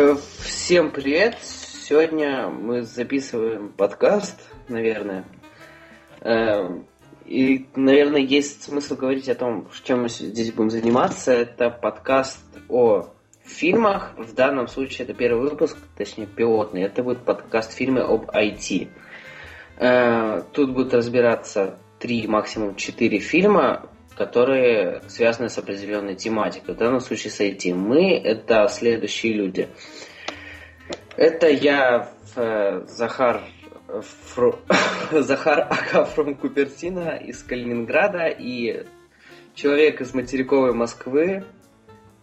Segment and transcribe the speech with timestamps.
[0.00, 0.14] Э,
[0.44, 1.38] всем привет!
[1.42, 5.24] Сегодня мы записываем подкаст, наверное.
[6.20, 6.68] Э,
[7.24, 11.32] и, наверное, есть смысл говорить о том, чем мы здесь будем заниматься.
[11.32, 12.38] Это подкаст
[12.68, 13.08] о
[13.42, 14.12] фильмах.
[14.16, 16.82] В данном случае это первый выпуск, точнее пилотный.
[16.82, 18.86] Это будет подкаст фильмы об IT.
[19.78, 23.88] Э, тут будут разбираться три, максимум четыре фильма,
[24.18, 26.74] которые связаны с определенной тематикой.
[26.74, 27.72] В данном случае с IT.
[27.72, 29.68] Мы— это следующие люди.
[31.16, 33.42] Это я, э, Захар
[34.34, 34.58] Фру...
[35.12, 38.84] Захар Ака from Купертино из Калининграда и
[39.54, 41.44] человек из материковой Москвы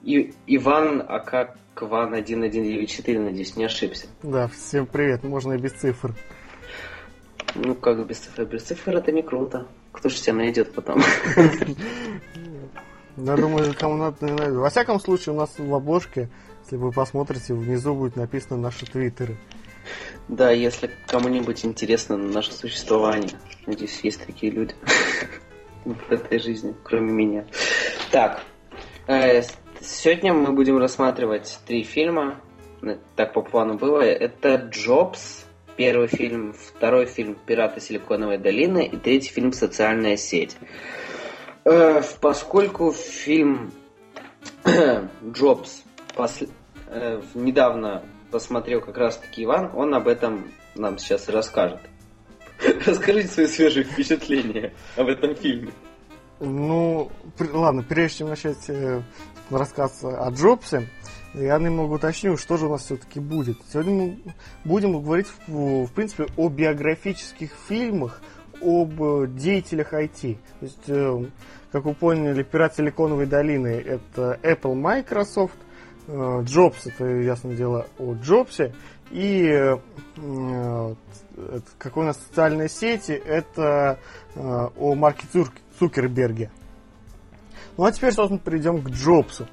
[0.04, 4.08] и Иван Ака Кван 1194, надеюсь, не ошибся.
[4.22, 6.14] Да, всем привет, можно и без цифр.
[7.56, 8.46] Ну, как без цифр?
[8.46, 9.68] Без цифр это не круто.
[9.96, 11.02] Кто же тебя найдет потом?
[13.18, 14.60] Я думаю, кому надо, не найду.
[14.60, 16.30] Во всяком случае, у нас в обложке,
[16.64, 19.38] если вы посмотрите, внизу будет написано наши твиттеры.
[20.28, 23.32] Да, если кому-нибудь интересно наше существование.
[23.66, 24.76] Надеюсь, есть такие люди
[25.86, 27.46] в этой жизни, кроме меня.
[28.12, 28.44] Так,
[29.08, 29.44] э,
[29.80, 32.42] сегодня мы будем рассматривать три фильма.
[33.16, 34.02] Так по плану было.
[34.02, 35.45] Это «Джобс»,
[35.78, 40.56] Первый фильм, второй фильм «Пираты Силиконовой долины» и третий фильм «Социальная сеть».
[41.66, 43.74] Э, поскольку фильм
[45.26, 45.84] «Джобс»
[46.16, 46.44] пос...
[46.88, 51.80] э, недавно посмотрел как раз-таки Иван, он об этом нам сейчас и расскажет.
[52.86, 55.72] Расскажите свои свежие впечатления об этом фильме.
[56.40, 57.12] Ну,
[57.54, 59.02] ладно, прежде чем начать э,
[59.50, 60.88] рассказ о Джобсе,
[61.38, 63.58] я немного уточню, что же у нас все-таки будет.
[63.72, 64.18] Сегодня мы
[64.64, 68.22] будем говорить, в, в принципе, о биографических фильмах,
[68.62, 70.38] об э, деятелях IT.
[70.60, 71.26] То есть, э,
[71.72, 75.58] как вы поняли, «Пират Силиконовой долины»— это Apple, Microsoft,
[76.08, 78.74] э, Джобс— это, ясное дело, о Джобсе,
[79.12, 79.78] и э,
[80.18, 80.96] э,
[81.78, 84.00] какой у нас социальные сети— это
[84.36, 86.50] э, о Марке Цур Цукерберге.
[87.78, 89.48] Ну а теперь, собственно, перейдем к Джобсу.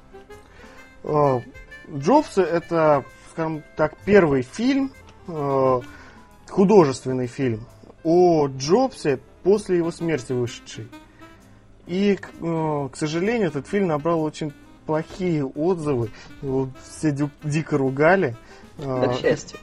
[1.86, 4.92] Э, Джобс это, скажем так, первый фильм,
[5.28, 5.80] э,
[6.48, 7.66] художественный фильм
[8.04, 10.88] о Джобсе после его смерти вышедший.
[11.86, 14.52] И, э, к сожалению, этот фильм набрал очень
[14.86, 16.10] плохие отзывы.
[16.40, 18.36] Его все дико ругали.
[18.78, 19.58] Э, к счастью.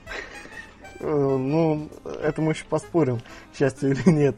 [1.02, 1.90] Ну,
[2.22, 3.22] это мы еще поспорим,
[3.58, 4.36] счастье или нет.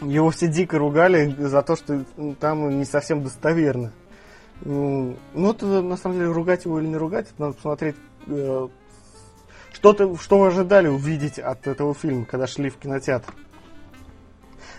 [0.00, 2.04] Его все дико ругали за то, что
[2.38, 3.92] там не совсем достоверно.
[4.62, 8.68] Ну, это на самом деле ругать его или не ругать, это надо посмотреть, э,
[9.72, 13.32] что, ты, что вы ожидали увидеть от этого фильма, когда шли в кинотеатр.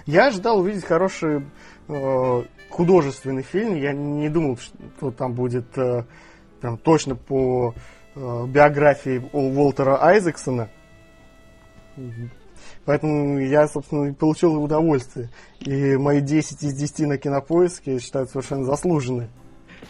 [0.06, 1.46] Я ожидал увидеть хороший
[1.88, 3.76] э, художественный фильм.
[3.76, 6.06] Я не думал, что там будет э,
[6.60, 7.74] там, точно по
[8.16, 10.70] э, биографии Уолтера Айзексона.
[12.86, 15.30] Поэтому я, собственно, получил удовольствие.
[15.60, 19.30] И мои 10 из 10 на кинопоиске считаю совершенно заслуженные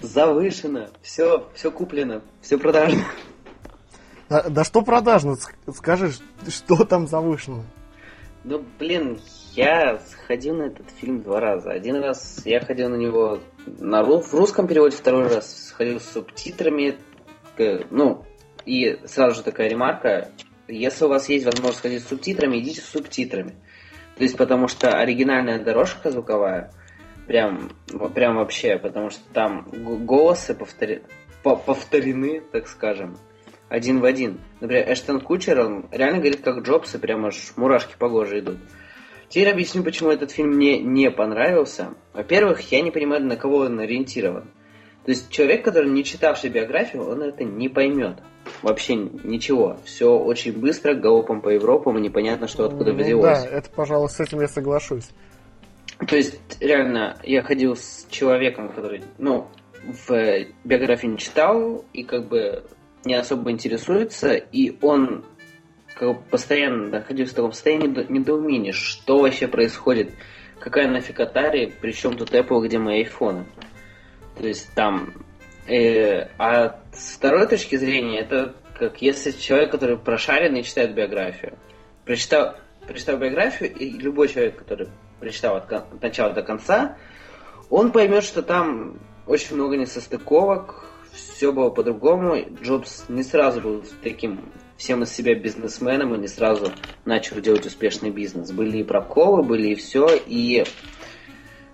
[0.02, 3.04] завышено, все, все куплено, все продажно.
[4.30, 5.36] Да, да что продажно?
[5.74, 6.12] Скажи,
[6.48, 7.66] что там завышено?
[8.44, 9.20] Ну, блин,
[9.54, 11.72] я сходил на этот фильм два раза.
[11.72, 16.98] Один раз я ходил на него на, в русском переводе, второй раз сходил с субтитрами.
[17.90, 18.26] Ну,
[18.66, 20.32] и сразу же такая ремарка.
[20.68, 23.56] Если у вас есть возможность сходить с субтитрами, идите с субтитрами.
[24.16, 26.74] То есть, потому что оригинальная дорожка звуковая–
[27.28, 27.72] прям,
[28.14, 29.68] прям вообще, потому что там
[30.06, 31.04] голосы повтори,
[31.44, 33.18] повторены, так скажем,
[33.70, 34.40] один в один.
[34.60, 38.58] Например, Эштон Кучер, он реально говорит как Джобс, и прям аж мурашки по коже идут.
[39.30, 41.94] Теперь объясню, почему этот фильм мне не понравился.
[42.14, 44.52] Во-первых, я не понимаю, на кого он ориентирован.
[45.06, 48.20] То есть человек, который не читавший биографию, он это не поймет.
[48.62, 49.78] Вообще ничего.
[49.86, 53.44] Все очень быстро, галопом по Европам, и непонятно, что откуда ну, взялось.
[53.44, 55.10] Да, это, пожалуй, с этим я соглашусь.
[56.08, 59.48] То есть, реально, я ходил с человеком, который, ну,
[59.84, 62.64] в биографии не читал и как бы
[63.04, 65.24] не особо интересуется, и он
[65.96, 70.12] как бы постоянно находился в таком состоянии недоумения, что вообще происходит,
[70.60, 73.46] какая нафиг Atari, причем тут Apple, где мои айфоны.
[74.38, 75.14] То есть там...
[75.68, 81.58] Э, а с второй точки зрения, это как если человек, который прошаренный, читает биографию.
[82.04, 82.56] Прочитал,
[82.88, 84.88] прочитал биографию, и любой человек, который
[85.22, 86.98] прочитал от, от начала до конца,
[87.70, 92.38] он поймет, что там очень много несостыковок, все было по-другому.
[92.62, 96.72] Джобс не сразу был таким всем из себя бизнесменом и не сразу
[97.06, 98.52] начал делать успешный бизнес.
[98.52, 100.66] Были и проколы, были и все, и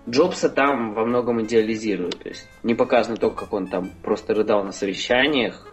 [0.08, 2.18] Джобса там во многом идеализируют.
[2.18, 5.66] То есть не показано то, как он там просто рыдал на совещаниях,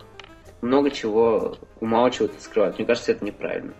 [0.61, 2.77] много чего умалчивают и скрывают.
[2.77, 3.73] Мне кажется, это неправильно.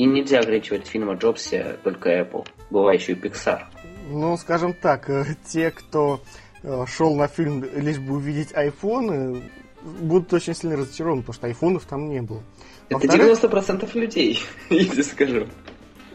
[0.00, 2.48] И нельзя ограничивать фильм о Джобсе только Apple.
[2.70, 3.64] Была еще и Pixar.
[4.08, 6.22] Ну, скажем так, э, те, кто
[6.62, 9.42] э, шел на фильм лишь бы увидеть айфоны,
[9.82, 12.42] будут очень сильно разочарованы, потому что айфонов там не было.
[12.88, 15.46] Это 90% людей, я тебе скажу.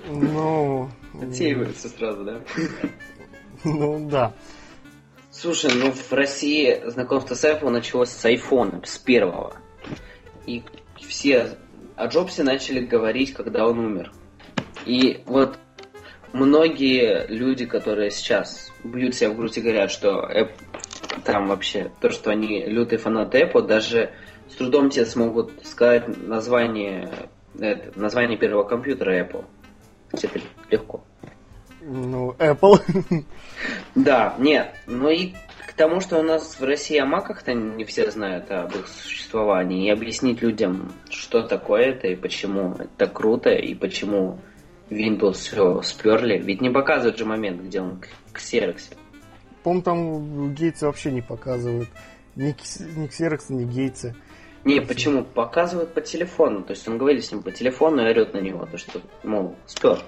[0.10, 0.90] Ну...
[1.22, 2.42] Отсеиваются сразу, да?
[3.64, 4.34] Ну, да.
[5.30, 9.58] Слушай, ну в России знакомство с Apple началось с айфона, с первого.
[10.48, 10.64] И
[11.08, 11.56] все
[11.96, 14.12] о Джобсе начали говорить, когда он умер.
[14.86, 15.58] И вот
[16.34, 22.10] многие люди, которые сейчас бьют себя в грудь и говорят, что Apple, там вообще то,
[22.10, 24.12] что они лютые фанаты Apple, даже
[24.50, 29.46] с трудом тебе смогут сказать название, это, название первого компьютера Apple.
[30.12, 30.40] Это
[30.70, 31.04] легко.
[31.82, 33.24] Ну, Apple.
[33.96, 34.76] Да, нет.
[34.88, 35.34] Ну и
[35.76, 39.92] тому, что у нас в России о маках-то не все знают об их существовании, и
[39.92, 44.40] объяснить людям, что такое это, и почему это круто, и почему
[44.90, 46.38] Windows все сперли.
[46.38, 48.00] Ведь не показывают же момент, где он
[48.32, 48.96] к, Xerox.
[49.64, 51.90] По-моему, там Гейтса вообще не показывают.
[52.36, 52.48] Ни,
[52.98, 54.16] ни Xerox, ни Гейтса.
[54.66, 55.24] Не, почему?
[55.24, 56.64] Показывают по телефону.
[56.64, 59.56] То есть он говорит с ним по телефону и орет на него, то что, мол,
[59.66, 60.00] спер.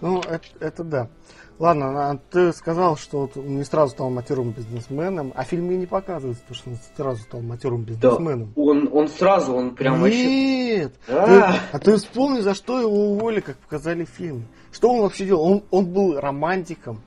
[0.00, 1.08] Ну, это, это да.
[1.58, 5.86] Ладно, а ты сказал, что он не сразу стал матерым бизнесменом, а в фильме не
[5.86, 8.52] показывается, что он сразу стал матерым бизнесменом.
[8.54, 10.02] Да, он, он сразу, он прям Нет!
[10.02, 10.26] вообще...
[10.26, 10.92] Нет!
[11.08, 11.56] А!
[11.72, 14.42] а ты вспомни, за что его уволили, как показали в фильме.
[14.70, 15.44] Что он вообще делал?
[15.44, 17.00] Он, он был романтиком.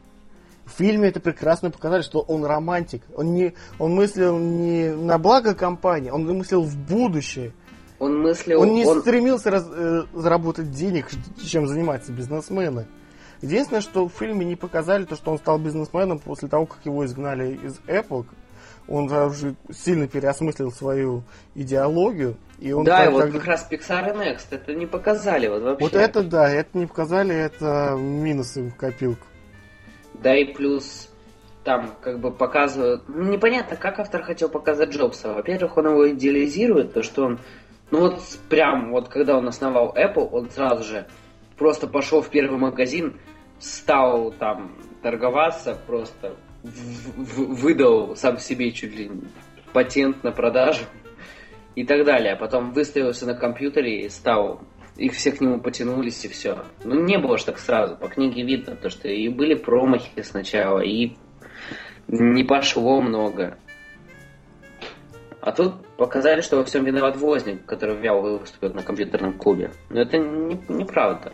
[0.66, 3.04] В фильме это прекрасно показали, что он романтик.
[3.16, 7.54] Он, не, он мыслил не на благо компании, он мыслил в будущее.
[8.00, 8.62] Он мыслил...
[8.62, 9.02] Он не он...
[9.02, 11.08] стремился раз, э, заработать денег,
[11.46, 12.88] чем занимаются бизнесмены.
[13.42, 17.06] Единственное, что в фильме не показали, то, что он стал бизнесменом после того, как его
[17.06, 18.26] изгнали из Apple.
[18.88, 22.38] Он уже сильно переосмыслил свою идеологию.
[22.60, 25.86] И он да, и вот как раз Pixar и Next это не показали вот вообще.
[25.86, 29.26] Вот это да, это не показали, это минусы в копилку.
[30.16, 31.10] Да и плюс
[31.64, 33.04] там как бы показывают...
[33.08, 35.34] Ну, непонятно, как автор хотел показать Джобса.
[35.34, 37.40] Во-первых, он его идеализирует, то, что он...
[37.92, 41.08] Ну вот прям вот когда он основал Apple, он сразу же
[41.58, 43.20] просто пошел в первый магазин,
[43.60, 49.12] стал там торговаться, просто выдал сам себе чуть ли
[49.74, 50.86] патент на продажу
[51.76, 52.34] и так далее.
[52.34, 54.62] А потом выставился на компьютере и стал
[55.00, 56.66] их все к нему потянулись и все.
[56.84, 57.96] Ну, не было ж так сразу.
[57.96, 61.14] По книге видно, то, что и были промахи сначала, и
[62.08, 63.58] не пошло много.
[65.42, 69.72] А тут показали, что во всем виноват Возник, который вял выступил на компьютерном клубе.
[69.90, 71.32] Но это не, неправда.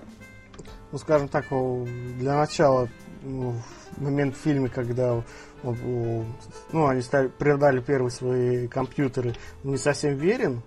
[0.95, 2.88] Ну, скажем так, для начала,
[3.21, 3.56] ну,
[3.97, 5.21] момент в фильме, когда
[5.62, 9.33] ну, они стали, продали первые свои компьютеры,
[9.65, 10.62] не совсем верен.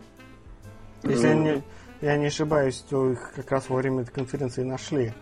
[1.02, 1.32] Если mm.
[1.32, 1.62] я, не,
[2.02, 5.14] я не ошибаюсь, то их как раз во время этой конференции нашли.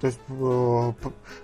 [0.00, 0.92] То есть э,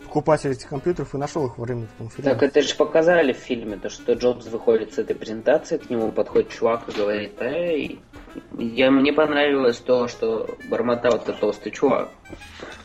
[0.04, 2.30] покупатель этих компьютеров и нашел их во время конференции.
[2.30, 6.12] Так это же показали в фильме, то что Джобс выходит с этой презентации, к нему
[6.12, 8.00] подходит чувак и говорит, эй,
[8.58, 12.10] я, мне понравилось то, что бормотал этот толстый чувак.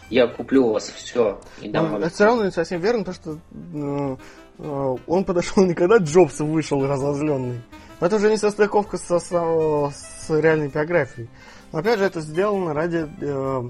[0.10, 2.02] Я куплю у вас все и дам вам.
[2.02, 4.20] Это все равно не совсем верно, потому что ну,
[4.60, 7.62] э, он подошел не когда Джобс вышел разозленный.
[8.00, 11.30] Это уже не состыковка со, со, с реальной биографией.
[11.72, 13.64] Но опять же, это сделано ради э,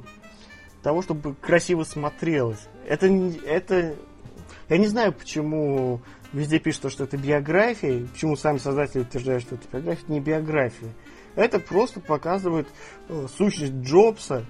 [0.84, 2.68] того, чтобы красиво смотрелось.
[2.88, 3.08] Это,
[3.46, 3.96] это...
[4.68, 6.02] Я не знаю, почему
[6.34, 10.90] везде пишут, что это биография, почему сами создатели утверждают, что это биография, это не биография.
[11.36, 12.68] Это просто показывает
[13.10, 14.46] э, сущность Джобса.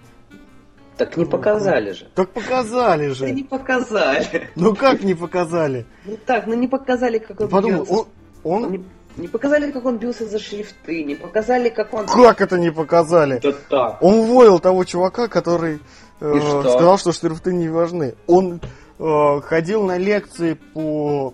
[0.97, 2.07] Так не показали же.
[2.15, 3.31] Так показали же.
[3.31, 4.49] не показали.
[4.55, 5.85] Ну как не показали?
[6.05, 7.93] Ну так, ну не показали, как он Подумай, бьется.
[7.93, 8.07] он...
[8.43, 8.71] он...
[8.71, 8.85] Не,
[9.17, 12.05] не показали, как он бился за шрифты, не показали, как он...
[12.05, 13.39] Как это не показали?
[13.39, 13.97] Да так.
[14.01, 15.79] Он уволил того чувака, который
[16.21, 16.61] э, что?
[16.61, 18.15] сказал, что шрифты не важны.
[18.27, 18.61] Он
[18.99, 21.33] э, ходил на лекции по...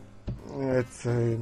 [0.60, 1.38] Это,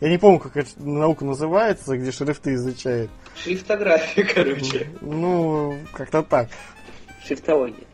[0.00, 3.10] я не помню, как эта наука называется, где шрифты изучают.
[3.36, 4.88] Шрифтография, короче.
[5.00, 6.48] Ну, как-то так.
[7.26, 7.84] Шрифтология.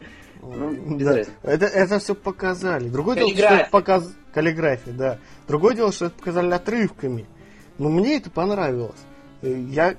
[0.40, 1.24] Ну, да.
[1.42, 2.88] это, это все показали.
[2.88, 4.14] Другое дело, что это показ...
[4.32, 5.18] Каллиграфия, да.
[5.48, 7.26] Другое дело, что это показали отрывками.
[7.78, 9.00] Но мне это понравилось.
[9.42, 9.96] Я,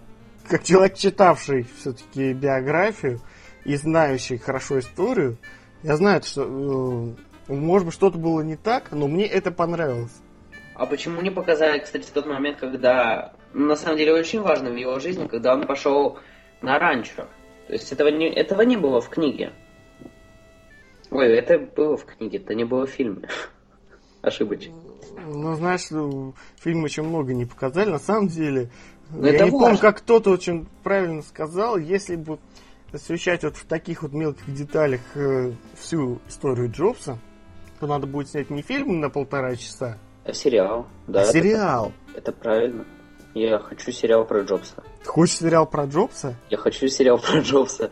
[0.47, 3.19] как человек, читавший все-таки биографию
[3.65, 5.37] и знающий хорошо историю,
[5.83, 6.43] я знаю, что,
[7.49, 10.13] э, может быть, что-то было не так, но мне это понравилось.
[10.77, 14.75] А почему не показали, кстати, тот момент, когда, ну, на самом деле, очень важно в
[14.75, 16.19] его жизни, когда он пошел
[16.61, 17.27] на ранчо.
[17.65, 19.53] То есть этого не, этого не было в книге.
[21.09, 23.27] Ой, это было в книге, это не было в фильме.
[24.21, 24.75] Ошибочно.
[25.25, 27.89] Ну, знаешь, ну, фильм очень много не показали.
[27.89, 28.69] На самом деле,
[29.09, 29.59] Но Я не важно.
[29.59, 32.37] помню, как кто-то очень правильно сказал, если бы
[32.93, 37.17] освещать вот в таких вот мелких деталях э, всю историю Джобса,
[37.79, 39.97] то надо будет снять не фильм на полтора часа,
[40.33, 40.87] сериал.
[41.07, 41.91] Да, сериал.
[42.09, 42.85] Это, это правильно.
[43.33, 44.83] Я хочу сериал про Джобса.
[45.03, 46.35] Ты хочешь сериал про Джобса?
[46.49, 47.91] Я хочу сериал про Джобса.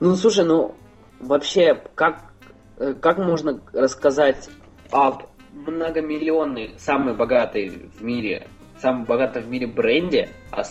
[0.00, 0.74] Ну, слушай, ну,
[1.20, 2.32] вообще, как,
[2.78, 4.48] э, как можно рассказать
[4.90, 8.48] об многомиллионной, самой богатой в мире,
[8.80, 10.62] самом богатом в мире бренде, а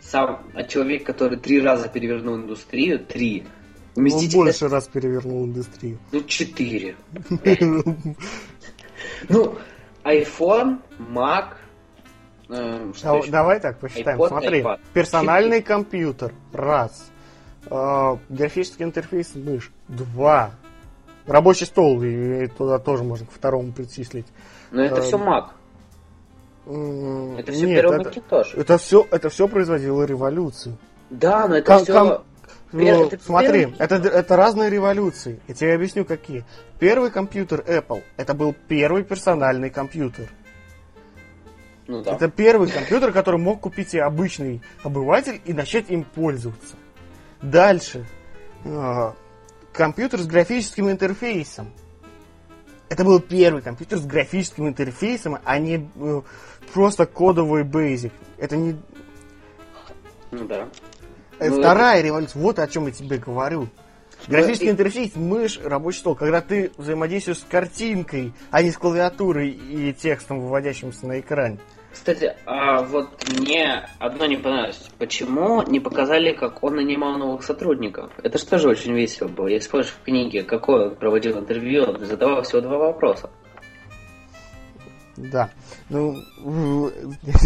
[0.00, 3.44] сам а человек, который три раза перевернул индустрию, три,
[3.96, 4.38] Уместите...
[4.38, 5.98] Он больше раз перевернул индустрию.
[6.12, 6.96] Ну, четыре.
[9.28, 9.56] Ну,
[10.04, 11.54] iPhone, Mac,
[12.48, 14.20] э, а, давай так посчитаем.
[14.20, 14.80] iPod, Смотри, iPad.
[14.92, 15.62] персональный 4.
[15.62, 16.34] компьютер.
[16.52, 17.10] Раз.
[17.70, 19.72] Э, графический интерфейс мышь.
[19.88, 20.50] Два.
[21.26, 24.26] Рабочий стол, и туда тоже можно к второму причислить.
[24.70, 25.46] Но это э, все Mac.
[27.38, 28.58] Это все Нет, первый это, Macintosh.
[28.60, 30.76] Это все, это все производило революцию.
[31.10, 32.22] Да, но это Ком- все...
[32.74, 33.76] Ну, это смотри, первый...
[33.78, 35.38] это, это разные революции.
[35.46, 36.44] Я тебе объясню, какие.
[36.80, 40.28] Первый компьютер Apple, это был первый персональный компьютер.
[41.86, 42.14] Ну, да.
[42.14, 46.74] Это первый компьютер, который мог купить и обычный обыватель и начать им пользоваться.
[47.42, 48.06] Дальше.
[48.64, 49.12] Э,
[49.72, 51.70] компьютер с графическим интерфейсом.
[52.88, 56.22] Это был первый компьютер с графическим интерфейсом, а не э,
[56.72, 58.10] просто кодовый basic.
[58.36, 58.76] Это не...
[60.32, 60.68] Ну да.
[61.40, 62.06] Ну, вторая это...
[62.06, 63.68] революция, вот о чем я тебе говорю.
[64.26, 66.14] Графический интерфейс, мышь, рабочий стол.
[66.14, 71.58] Когда ты взаимодействуешь с картинкой, а не с клавиатурой и текстом, выводящимся на экране.
[71.92, 74.90] Кстати, а вот мне одно не понравилось.
[74.98, 78.10] Почему не показали, как он нанимал новых сотрудников?
[78.22, 79.46] Это же тоже очень весело было.
[79.46, 83.30] Если помнишь в книге, какое он проводил интервью, он задавал всего два вопроса.
[85.16, 85.50] Да.
[85.88, 86.16] Ну,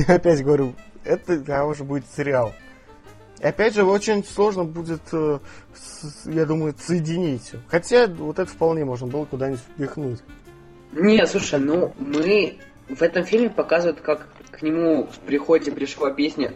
[0.09, 2.55] опять говорю, это уже будет сериал.
[3.41, 5.39] И опять же, очень сложно будет, э,
[6.25, 7.53] я думаю, соединить.
[7.69, 10.21] Хотя вот это вполне можно было куда-нибудь впихнуть.
[10.93, 16.53] Не, слушай, ну мы в этом фильме показывают, как к нему в приходе пришла песня.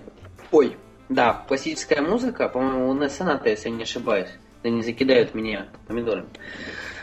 [0.50, 0.76] Ой,
[1.08, 4.30] да, классическая музыка, по-моему, у Нессената, если я не ошибаюсь.
[4.62, 6.28] Да не закидают меня помидорами.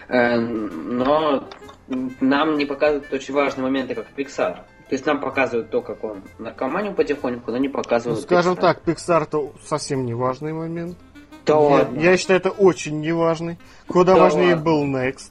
[0.08, 1.48] Э, но
[1.88, 4.60] нам не показывают очень важные моменты, как Pixar.
[4.90, 8.22] То есть нам показывают то, как он наркоманил потихоньку, но не показывают.
[8.22, 8.62] Ну, скажем Pixar.
[8.62, 10.98] так, Pixar-то совсем не важный момент.
[11.46, 12.00] Да я, ладно.
[12.00, 13.60] я считаю, это очень неважный.
[13.88, 14.64] Куда да важнее ладно.
[14.64, 15.30] был Next.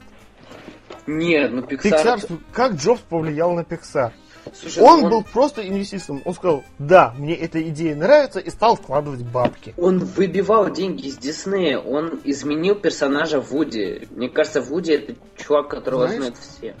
[1.07, 1.91] Нет, ну Pixar...
[1.91, 2.39] Pixar...
[2.53, 4.11] Как Джобс повлиял на Pixar?
[4.53, 6.21] Слушай, он, он был просто инвеститором.
[6.23, 9.73] Он сказал, да, мне эта идея нравится, и стал вкладывать бабки.
[9.77, 14.07] Он выбивал деньги из Диснея, он изменил персонажа Вуди.
[14.11, 16.75] Мне кажется, Вуди это чувак, которого Знаешь, знают все.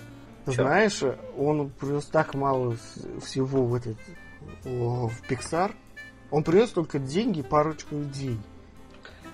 [0.45, 1.01] Знаешь,
[1.37, 2.75] он привез так мало
[3.21, 3.97] всего в этот
[4.63, 5.71] в Pixar.
[6.31, 8.37] Он привез только деньги, парочку идей.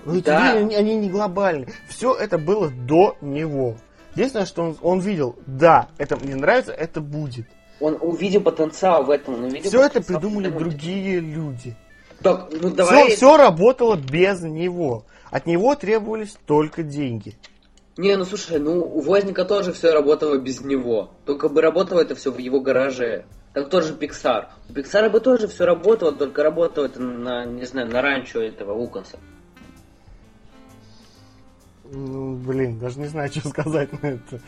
[0.06, 0.62] Но эти да.
[0.62, 1.68] идеи, они не глобальные.
[1.88, 3.76] Все это было до него.
[4.14, 7.48] Единственное, что он, он видел, да, это мне нравится, это будет.
[7.82, 9.36] Он увидел потенциал в этом.
[9.36, 11.76] Он увидел все это придумали другие люди.
[12.22, 13.08] Так, ну давай...
[13.08, 15.04] все, все работало без него.
[15.32, 17.36] От него требовались только деньги.
[17.98, 21.12] Не, ну слушай, ну у Возника тоже все работало без него.
[21.26, 23.26] Только бы работало это все в его гараже.
[23.54, 24.48] Так тоже Pixar.
[24.70, 28.74] У Pixar бы тоже все работало, только работало это на, не знаю, на ранчо этого
[28.74, 29.18] Лукаса.
[31.86, 34.42] Ну, блин, даже не знаю, что сказать на это.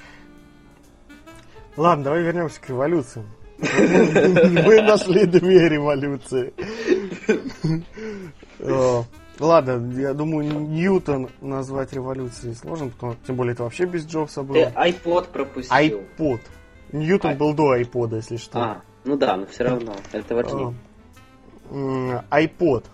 [1.78, 3.24] Ладно, давай вернемся к революции.
[3.60, 6.54] Мы нашли две революции.
[9.40, 14.56] Ладно, я думаю, Ньютон назвать революцией сложно, потому тем более это вообще без Джобса было.
[14.56, 15.76] Ты iPod пропустил.
[15.76, 16.40] iPod.
[16.92, 18.60] Ньютон был до iPod, если что.
[18.60, 20.74] А, ну да, но все равно, это важнее.
[21.70, 22.86] iPod.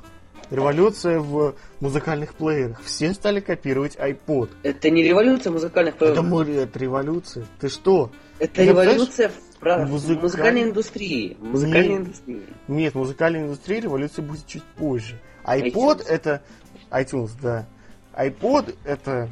[0.50, 2.82] Революция в музыкальных плеерах.
[2.84, 4.50] Все стали копировать iPod.
[4.64, 6.26] Это не революция музыкальных плееров.
[6.26, 7.46] Это, это революция.
[7.60, 8.12] Ты что?
[8.40, 9.32] Это Ты революция
[9.62, 10.22] в музыка...
[10.22, 11.38] музыкальной индустрии.
[11.40, 12.44] Музыкальной нет, индустрии.
[12.68, 16.08] Нет, музыкальной индустрии революция будет чуть позже iPod iTunes.
[16.08, 16.42] это
[16.92, 17.66] iTunes, да.
[18.14, 19.30] iPod это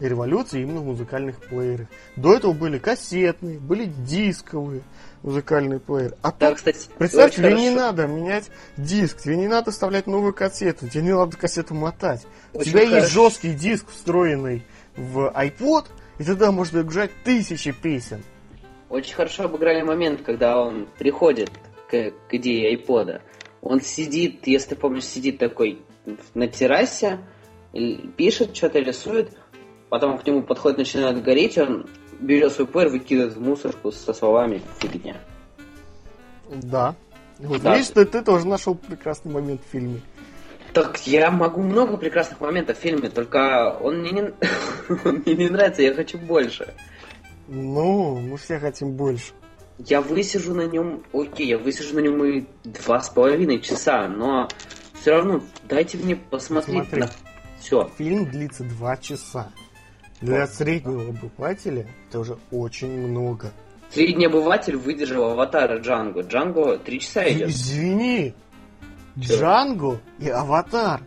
[0.00, 1.88] революция именно в музыкальных плеерах.
[2.16, 4.82] До этого были кассетные, были дисковые
[5.22, 6.16] музыкальные плееры.
[6.22, 7.62] А да, тут, кстати, представь, тебе хорошо.
[7.62, 12.26] не надо менять диск, тебе не надо вставлять новую кассету, тебе не надо кассету мотать.
[12.52, 12.96] Очень У тебя хорошо.
[12.96, 15.86] есть жесткий диск, встроенный в iPod,
[16.18, 18.22] и тогда можно играть тысячи песен.
[18.90, 21.50] Очень хорошо обыграли момент, когда он приходит
[21.90, 23.22] к, к идее айпода.
[23.64, 25.80] Он сидит, если ты помнишь, сидит такой
[26.34, 27.20] на террасе,
[28.14, 29.32] пишет, что-то рисует,
[29.88, 31.86] потом к нему подходит, начинает гореть, он
[32.20, 35.16] берет свой плеер, выкидывает в мусорку со словами «фигня».
[36.50, 36.94] Да.
[37.38, 37.74] Вот Да.
[37.74, 40.02] видишь, ты, ты тоже нашел прекрасный момент в фильме.
[40.74, 44.20] Так я могу много прекрасных моментов в фильме, только он мне не,
[45.06, 46.74] он мне не нравится, я хочу больше.
[47.48, 49.32] Ну, мы все хотим больше.
[49.78, 54.48] Я высижу на нем, окей, я высижу на нем и два с половиной часа, но
[55.00, 57.00] все равно дайте мне посмотреть Смотри.
[57.00, 57.10] на
[57.58, 57.90] все.
[57.98, 59.50] Фильм длится два часа.
[60.20, 63.52] Для среднего обывателя это уже очень много.
[63.90, 66.20] Средний обыватель выдержал аватара Джанго.
[66.22, 67.48] Джанго три часа идет.
[67.50, 68.34] Извини,
[69.20, 69.36] Чё?
[69.38, 71.02] Джанго и Аватар.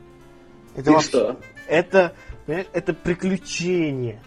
[0.75, 1.39] Это И вообще- что?
[1.67, 2.13] Это,
[2.47, 4.21] это приключение.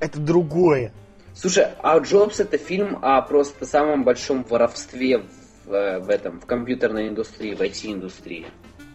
[0.00, 0.92] Это другое.
[1.36, 5.22] Слушай, а Джобс это фильм о просто самом большом воровстве
[5.66, 8.46] в, э, в этом, в компьютерной индустрии, в IT-индустрии.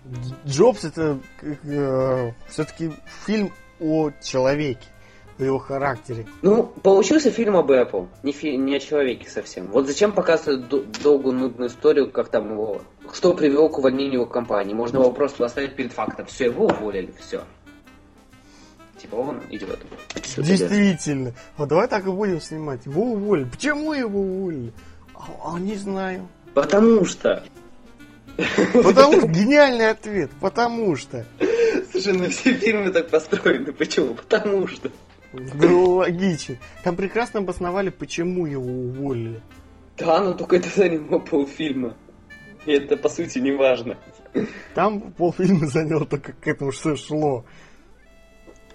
[0.05, 1.19] Дж- Джобс это
[2.50, 2.91] все-таки
[3.27, 4.88] фильм о человеке,
[5.38, 6.25] о его характере.
[6.41, 9.67] Ну, получился фильм об Apple, не, фи- не о человеке совсем.
[9.67, 12.81] Вот зачем показывать д- долгую нудную историю, как там его...
[13.13, 14.74] Что привело к увольнению его компании?
[14.74, 16.25] Можно его просто поставить перед фактом.
[16.25, 17.41] Все, его уволили, все.
[19.01, 19.79] Типа он идет.
[20.38, 21.34] Действительно.
[21.58, 22.86] Вот давай так и будем снимать.
[22.86, 23.46] Его уволили.
[23.46, 24.74] Почему его уволили?
[25.15, 26.27] А, а не знаю.
[26.53, 27.43] Потому что...
[28.74, 30.29] Потому что гениальный ответ.
[30.39, 31.25] Потому что.
[31.91, 33.74] Слушай, ну все фильмы так построены.
[33.74, 34.13] Почему?
[34.13, 34.91] Потому что...
[35.34, 36.58] Ну, логично.
[36.84, 39.41] Там прекрасно обосновали, почему его уволили.
[39.98, 41.96] Да, но только это заняло полфильма.
[42.65, 43.98] И это, по сути, не важно.
[44.75, 47.46] Там полфильма заняло только к этому что шло.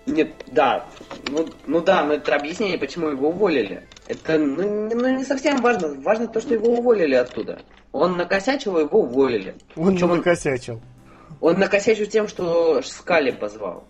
[0.07, 0.87] Нет, да.
[1.29, 3.87] Ну, ну да, но это объяснение, почему его уволили.
[4.07, 5.95] Это ну, не- ну, не совсем важно.
[6.01, 7.61] Важно то, что его уволили оттуда.
[7.93, 9.57] Он накосячил, его уволили.
[9.75, 10.81] Он не Причем он, накосячил.
[11.41, 13.85] он накосячил тем, что Скали позвал.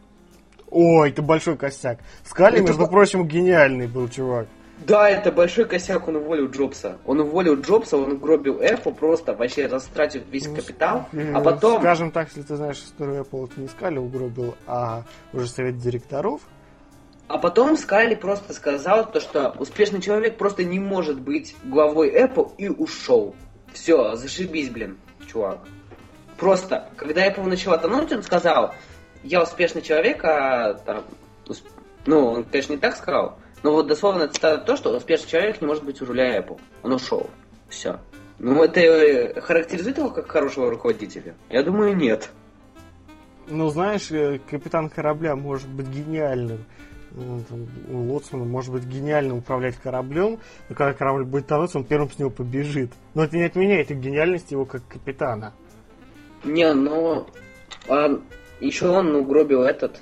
[0.70, 2.00] Ой, ты большой косяк.
[2.24, 4.46] Скали, Это между по- прочим, гениальный был чувак.
[4.78, 6.98] Да, это большой косяк, он уволил Джобса.
[7.06, 11.08] Он уволил Джобса, он угробил Apple, просто вообще растратив весь капитал.
[11.12, 11.80] А Э, потом...
[11.80, 16.42] Скажем так, если ты знаешь историю Apple, это не Скали угробил, а уже совет директоров.
[17.28, 22.52] А потом Скайли просто сказал то, что успешный человек просто не может быть главой Apple
[22.58, 23.34] и ушел.
[23.72, 25.60] Все, зашибись, блин, чувак.
[26.38, 28.74] Просто, когда Apple начала тонуть, он сказал,
[29.24, 31.04] я успешный человек, а там...
[32.04, 35.66] Ну, он, конечно, не так сказал, но вот дословно цитата то, что успешный человек не
[35.66, 36.60] может быть у руля Apple.
[36.82, 37.28] Он ушел.
[37.68, 37.98] Все.
[38.38, 41.34] Ну, это э, характеризует его как хорошего руководителя?
[41.48, 42.30] Я думаю, нет.
[43.48, 46.64] Ну, знаешь, э, капитан корабля может быть гениальным.
[47.12, 50.38] Ну, лоцмана может быть гениальным управлять кораблем,
[50.68, 52.92] но когда корабль будет тонуть, он первым с него побежит.
[53.14, 55.54] Но это не отменяет гениальность его как капитана.
[56.44, 57.26] Не, ну...
[57.88, 58.20] а,
[58.60, 60.00] еще он угробил этот...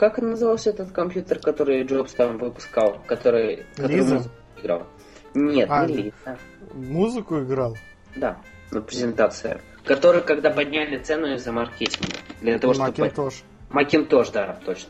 [0.00, 3.02] Как назывался этот компьютер, который Джобс там выпускал?
[3.06, 3.66] Который...
[3.76, 4.14] который Лиза?
[4.14, 4.32] музыку
[4.62, 4.86] играл?
[5.34, 6.38] Нет, А, не Лиза.
[6.72, 7.76] Музыку играл.
[8.16, 9.60] Да, на презентация.
[9.84, 12.16] Который, когда подняли цену из-за маркетинга.
[12.40, 12.88] Для того, чтобы...
[12.88, 13.42] Макинтош.
[13.68, 14.88] Макинтош, да, точно.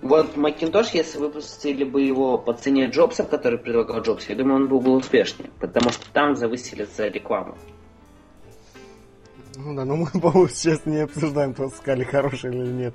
[0.00, 4.68] Вот Макинтош, если выпустили бы его по цене Джобса, который предлагал Джобс, я думаю, он
[4.68, 5.50] был бы успешнее.
[5.58, 7.58] Потому что там завысили за рекламу.
[9.56, 12.94] Ну да, но мы, по-моему, сейчас не обсуждаем, то Скали хороший или нет.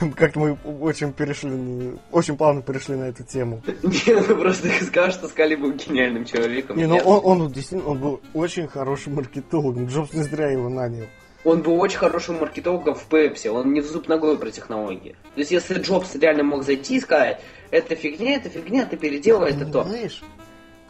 [0.16, 3.62] Как-то мы очень перешли, очень плавно перешли на эту тему.
[3.82, 6.76] Не, ну просто сказал, что Скали был гениальным человеком.
[6.76, 9.86] Не, ну он, он действительно, он был очень хорошим маркетологом.
[9.86, 11.06] Джобс не зря его нанял.
[11.42, 15.16] Он был очень хорошим маркетологом в Пепси, он не в зуб ногой про технологии.
[15.34, 19.52] То есть, если Джобс реально мог зайти и сказать, это фигня, это фигня, ты переделай
[19.52, 19.84] это то.
[19.84, 20.22] Понимаешь,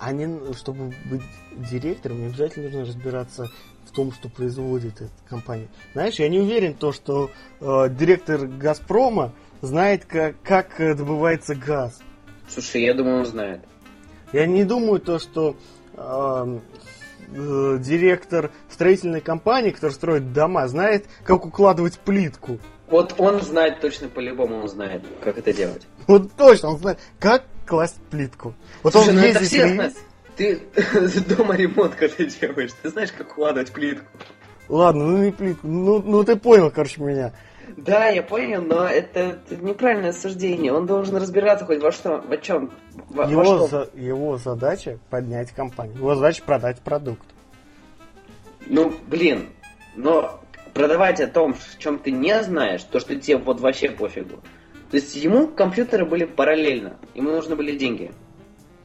[0.00, 1.22] они, чтобы быть
[1.70, 3.50] директором, не обязательно нужно разбираться
[3.90, 5.68] в том, что производит эта компания.
[5.92, 11.98] Знаешь, я не уверен, то, что э, директор Газпрома знает, как, как э, добывается газ.
[12.48, 13.60] Слушай, я думаю, он знает.
[14.32, 15.56] Я не думаю, то, что
[15.96, 16.58] э,
[17.34, 22.58] э, директор строительной компании, который строит дома, знает, как укладывать плитку.
[22.88, 25.82] Вот он знает точно по-любому, он знает, как это делать.
[26.06, 28.54] Вот точно, он знает, как класть плитку.
[28.82, 29.94] Вот Слушай, он ну это ездит все и- знают.
[30.40, 30.58] Ты
[31.36, 34.06] дома ремонт когда делаешь, ты знаешь, как укладывать плитку.
[34.70, 35.66] Ладно, ну не плитку.
[35.66, 37.34] Ну, ну ты понял, короче, меня.
[37.76, 40.72] Да, я понял, но это, неправильное суждение.
[40.72, 42.72] Он должен разбираться хоть во что, во чем.
[43.10, 43.66] Во, во Его, что.
[43.66, 45.98] за- его задача поднять компанию.
[45.98, 47.26] Его задача продать продукт.
[48.66, 49.50] Ну, блин,
[49.94, 50.40] но
[50.72, 54.40] продавать о том, в чем ты не знаешь, то, что тебе вот вообще пофигу.
[54.90, 58.10] То есть ему компьютеры были параллельно, ему нужны были деньги.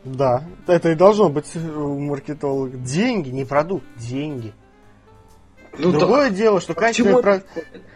[0.05, 2.77] Да, это и должно быть у маркетолога.
[2.77, 4.53] Деньги, не продукт, деньги.
[5.77, 7.43] Ну, Другое дело, что к качественный про-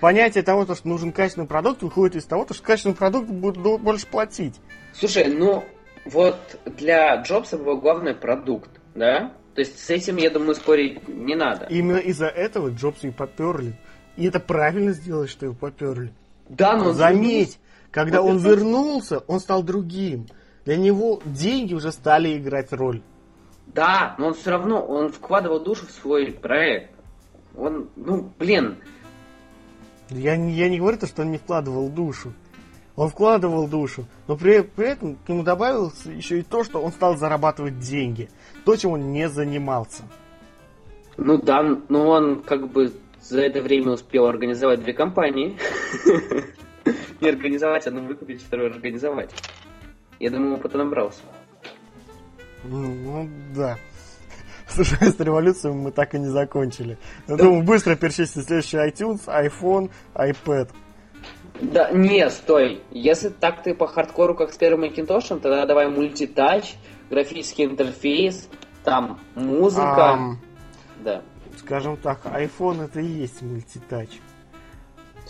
[0.02, 3.58] понятие того, то, что нужен качественный продукт, выходит из того, то, что качественный продукт будет
[3.58, 4.60] больше платить.
[4.94, 5.64] Слушай, ну
[6.06, 9.32] вот для Джобса был главный продукт, да?
[9.56, 11.66] То есть с этим, я думаю, спорить не надо.
[11.70, 13.80] Именно из-за этого Джобса и поперли.
[14.18, 16.12] И это правильно сделали, что его поперли.
[16.50, 16.92] Да, но...
[16.94, 17.60] Заметь,
[17.92, 20.28] когда Вот он это- вернулся, он стал другим.
[20.70, 23.02] Для него деньги уже стали играть роль.
[23.74, 26.92] Да, но он все равно, он вкладывал душу в свой проект.
[27.58, 28.78] Он, ну, блин,
[30.12, 32.34] Я, не- я не говорю, то, что он не вкладывал душу.
[32.96, 36.92] Он вкладывал душу, но при, при этом к нему добавилось еще и то, что он
[36.92, 38.30] стал зарабатывать деньги.
[38.64, 40.04] То, чем он не занимался.
[41.18, 45.58] ну да, но он как бы за это время успел организовать две компании.
[47.22, 49.32] Не организовать, одну выкупить, вторую организовать.
[50.20, 51.22] Я думаю, опыта набрался.
[52.64, 53.78] Ну, ну, да.
[54.68, 56.98] Слушай, с революцией мы так и не закончили.
[57.28, 60.70] Я думаю, быстро перечислить следующий iTunes, iPhone, iPad.
[61.62, 62.82] Да, не, стой.
[62.92, 66.76] Если так ты по хардкору, как с первым Macintosh, тогда давай мультитач,
[67.10, 68.50] графический интерфейс,
[68.84, 70.12] там музыка.
[70.12, 70.40] Ам,
[71.04, 71.22] Да.
[71.58, 74.10] скажем так, iPhone это и есть мультитач.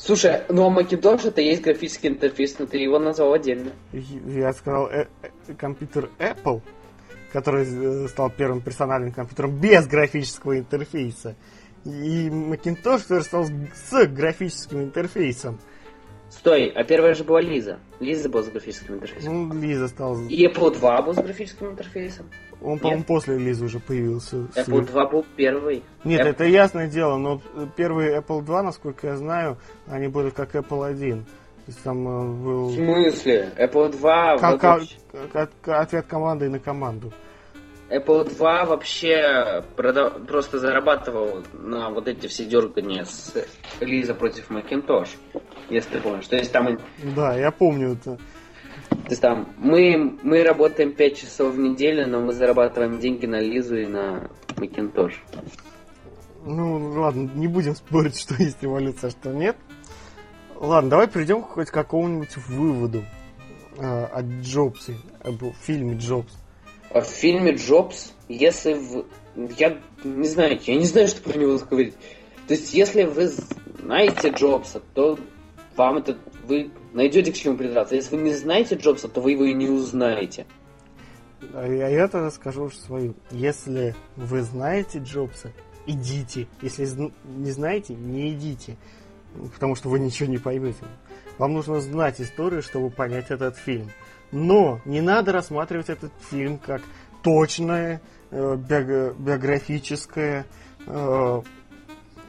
[0.02, 3.72] Слушай, ну а Macintosh это есть графический интерфейс, но ты его назвал отдельно.
[3.92, 6.62] Я сказал э, э, компьютер Apple,
[7.34, 11.36] который э, стал первым персональным компьютером без графического интерфейса.
[11.86, 15.60] И Macintosh, который стал с- графическим интерфейсом.
[16.30, 17.80] Стой, а первая же была Лиза.
[18.00, 19.50] Лиза была с графическим интерфейсом.
[19.50, 20.22] Ну, Лиза стал...
[20.28, 22.30] И Apple 2 был с графическим интерфейсом.
[22.62, 24.48] Он, по-моему, после Лизы уже появился.
[24.56, 25.84] Apple 2 был первый.
[26.04, 27.42] Нет, Apple- это ясное дело, но
[27.78, 31.24] первый Apple 2, насколько я знаю, они были как Apple 1.
[31.24, 31.28] То
[31.68, 33.54] есть там э, В был смысле?
[33.58, 34.96] Apple 2 как- вообще-
[35.32, 37.14] как- ответ команды на команду.
[37.90, 43.34] Apple 2 вообще прода- просто зарабатывал на вот эти все дергания с
[43.80, 45.10] Лиза против Macintosh.
[45.70, 46.28] Если ты помнишь.
[46.28, 46.78] То есть там,
[47.16, 48.18] Да, я помню это.
[49.10, 53.78] Есть там мы, мы работаем 5 часов в неделю, но мы зарабатываем деньги на Лизу
[53.78, 55.14] и на Macintosh.
[56.46, 59.58] Ну, ладно, не будем спорить, что есть революция, а что нет.
[60.56, 63.04] Ладно, давай перейдем хоть к какому-нибудь выводу
[63.78, 66.34] э, от Джобса, об фильме Джобс.
[66.92, 69.06] А в фильме Джобс, если в...
[69.58, 71.96] Я не знаю, я не знаю, что про него говорить.
[72.48, 73.30] То есть, если вы
[73.80, 75.18] знаете Джобса, то
[75.76, 76.18] вам это...
[76.48, 77.96] Вы найдете к чему придраться.
[77.96, 80.46] Если вы не знаете Джобса, то вы его и не узнаете.
[81.54, 83.16] А я, тогда скажу уж свою.
[83.32, 85.52] Если вы знаете Джобса,
[85.86, 86.48] идите.
[86.62, 86.88] Если
[87.26, 88.78] не знаете, не идите.
[89.54, 90.84] Потому что вы ничего не поймете.
[91.38, 93.90] Вам нужно знать историю, чтобы понять этот фильм.
[94.32, 96.82] Но не надо рассматривать этот фильм как
[97.24, 100.46] точное э, биографическое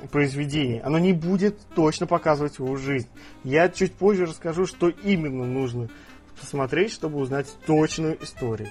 [0.03, 0.81] э, произведение.
[0.83, 3.09] Оно не будет точно показывать его жизнь.
[3.45, 5.89] Я чуть позже расскажу, что именно нужно
[6.39, 8.69] посмотреть, чтобы узнать точную историю.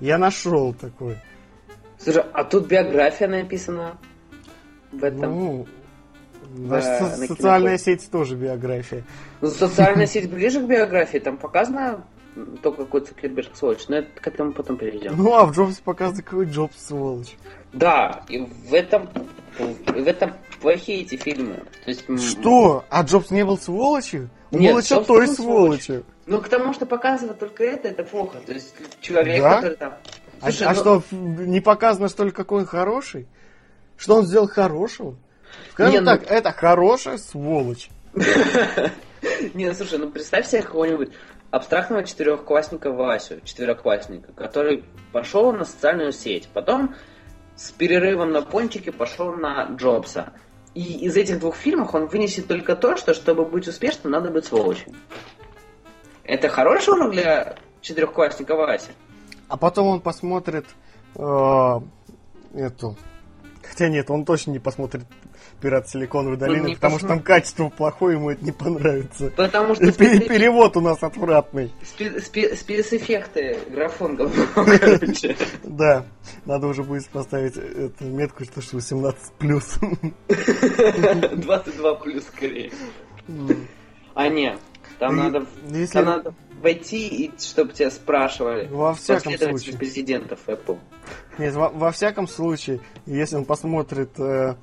[0.00, 1.16] Я нашел такой.
[1.98, 3.98] Слушай, а тут биография написана
[4.92, 5.30] в этом.
[5.30, 5.66] Ну,
[6.56, 9.04] наша Да, со- на социальная сеть тоже биография.
[9.40, 12.04] Ну, социальная сеть ближе к биографии, там показано
[12.62, 15.14] только какой Цукерберг сволочь, но это к этому потом перейдем.
[15.16, 17.34] Ну, а в Джобсе показано, какой Джобс сволочь.
[17.72, 19.08] Да, и в этом,
[19.58, 21.62] в этом плохие эти фильмы.
[21.84, 22.84] То есть, Что?
[22.90, 24.30] А Джобс не был сволочью?
[24.50, 26.04] Он Нет, был еще Джобс той сволочью.
[26.26, 28.38] Ну, к тому, что показывает только это, это плохо.
[28.44, 29.56] То есть, человек, Да?
[29.56, 29.94] который там...
[30.40, 33.26] А, Слушай, а ну- что, ф- не показано, что ли, какой он хороший?
[33.96, 35.16] Что он сделал хорошего?
[35.72, 37.88] Скажем Не, ну- так, это хорошая сволочь.
[39.54, 41.10] Не, ну, слушай, ну представь себе какого-нибудь
[41.50, 46.94] абстрактного четырехклассника Васю, четвероклассника, который пошел на социальную сеть, потом
[47.56, 50.32] с перерывом на пончики пошел на Джобса.
[50.76, 54.44] И из этих двух фильмов он вынесет только то, что чтобы быть успешным, надо быть
[54.44, 54.92] сволочью.
[56.22, 58.90] Это хороший урок для четырехклассника Васи?
[59.48, 60.66] А потом он посмотрит
[61.14, 61.80] э,
[62.52, 62.94] эту...
[63.62, 65.04] Хотя нет, он точно не посмотрит
[65.66, 69.32] «Пират Силиконовой долины», не потому что там качество плохое, ему это не понравится.
[69.36, 71.72] Потому что И пе- спецэффекты- перевод у нас отвратный.
[71.82, 74.16] спе- спе- спецэффекты графон.
[75.64, 76.06] Да,
[76.44, 79.76] надо уже будет поставить эту метку, что ж 18 плюс.
[80.28, 82.70] 22 плюс скорее.
[84.14, 84.60] А нет,
[85.00, 88.68] там И надо, если- там надо войти, и чтобы тебя спрашивали.
[88.68, 89.76] Во всяком случае.
[89.76, 90.78] президентов Apple.
[91.38, 94.54] Нет, во, во всяком случае, если он посмотрит э,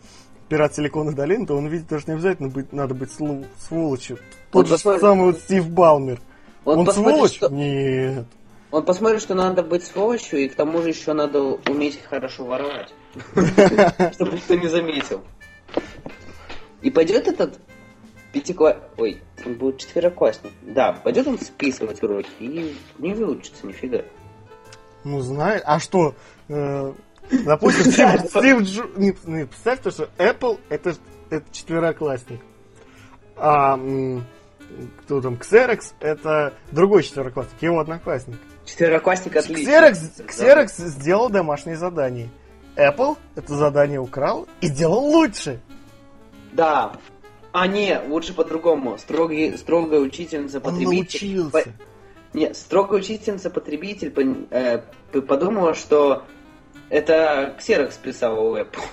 [0.54, 4.20] «Пират Силиконовой долины», то он видит, что не обязательно быть, надо быть слу- сволочью.
[4.52, 6.22] Тот же посмотрит- самый вот Стив Балмер.
[6.64, 7.38] Он, Он, сволочь?
[7.38, 8.26] что, Нет.
[8.70, 12.94] он посмотрит, что надо быть сволочью, и к тому же еще надо уметь хорошо воровать.
[14.14, 15.24] Чтобы никто не заметил.
[16.84, 17.58] И пойдет этот
[18.32, 18.78] пятикла...
[18.98, 20.52] Ой, он был четвероклассник.
[20.62, 24.04] Да, пойдет он списывать уроки и не выучится нифига.
[25.04, 25.64] Ну, знает.
[25.66, 26.14] А что,
[26.48, 26.94] э,
[27.32, 28.84] Допустим, Стив, Стив Джо...
[28.96, 30.96] Не, не, представь то, что Apple это,
[31.30, 32.42] это четвероклассник.
[33.36, 33.80] А
[35.02, 38.38] кто там, Xerox это другой четвероклассник, его одноклассник.
[38.66, 39.70] Четвероклассник отлично.
[39.72, 42.30] Xerox, Xerox сделал домашнее задание.
[42.76, 45.60] Apple это задание украл и сделал лучше.
[46.54, 46.94] Да.
[47.52, 48.98] А не, лучше по-другому.
[48.98, 51.36] Строгий, строгая учительница Он потребитель.
[51.36, 51.52] научился.
[51.52, 54.12] По- Не, строгая учительница потребитель
[54.50, 54.80] э,
[55.22, 56.24] подумала, что
[56.94, 57.98] это Xerox
[58.40, 58.84] у Apple.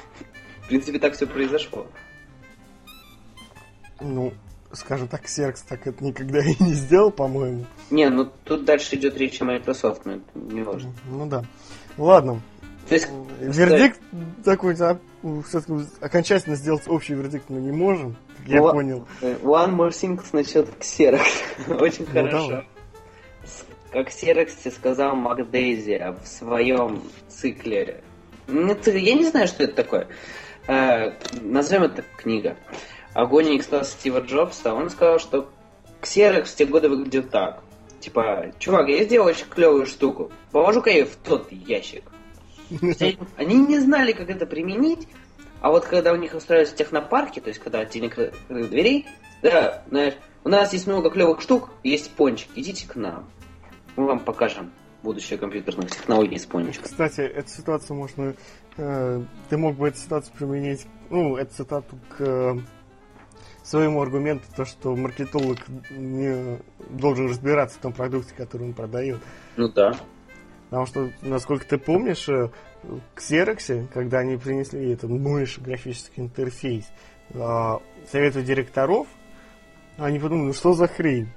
[0.63, 1.87] В принципе, так все произошло.
[4.01, 4.33] Ну,
[4.73, 7.67] скажем так, Xerox так это никогда и не сделал, по-моему.
[7.91, 10.93] Не, ну тут дальше идет речь о Microsoft, но это не важно.
[11.11, 11.45] Ну да.
[11.99, 12.41] Ладно.
[12.89, 13.09] То есть,
[13.41, 14.01] Вердикт
[14.45, 14.99] такой, а,
[15.47, 19.07] все-таки окончательно сделать общий вердикт мы не можем, я Ла- понял.
[19.21, 21.21] One more thing насчет Xerox.
[21.81, 22.49] Очень Ну, хорошо.
[22.49, 22.67] давай.
[23.93, 28.03] Как Xerox сказал Макдейзи в своем цикле.
[28.47, 30.09] Ну, это- Я не знаю, что это такое.
[30.69, 32.57] Э, Назовем это книга.
[33.15, 34.75] Огонь и экстаз Стива Джобса.
[34.75, 35.51] Он сказал, что
[36.03, 37.63] Xerox в те годы выглядел так.
[37.99, 40.31] Типа, чувак, я сделал очень клевую штуку.
[40.53, 42.05] Положу-ка ее в тот ящик.
[43.37, 45.09] Они не знали, как это применить,
[45.61, 49.07] а вот когда у них устраиваются технопарки, то есть когда отдельно кры- дверей,
[49.43, 53.29] да, знаешь, у нас есть много клевых штук, есть пончик, идите к нам.
[53.97, 54.73] Мы вам покажем
[55.03, 56.85] будущее компьютерных технологий с пончиком.
[56.85, 58.35] Кстати, эту ситуацию можно...
[58.77, 62.59] э, ты мог бы эту ситуацию применить, ну, эту цитату к э,
[63.63, 65.59] своему аргументу, то, что маркетолог
[65.91, 66.59] не
[66.91, 69.21] должен разбираться в том продукте, который он продает.
[69.57, 69.95] Ну да.
[70.69, 72.51] Потому что, насколько ты помнишь, э,
[73.15, 76.87] к Xerox, когда они принесли этот мощный графический интерфейс,
[77.31, 77.79] э,
[78.11, 79.07] совету директоров,
[79.97, 81.29] они подумали, ну что за хрень?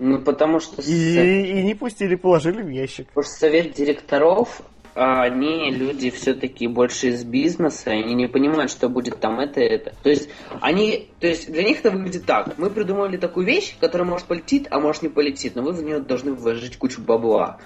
[0.00, 3.08] Ну потому что, И, и не пустили, положили в ящик.
[3.08, 4.62] потому что совет директоров,
[4.94, 9.64] а, они люди все-таки больше из бизнеса, они не понимают, что будет там это и
[9.64, 9.92] это.
[10.02, 10.30] То есть
[10.62, 12.56] они, то есть для них это выглядит так.
[12.56, 16.00] Мы придумали такую вещь, которая может полетит, а может не полетит, но вы в нее
[16.00, 17.58] должны вложить кучу бабла.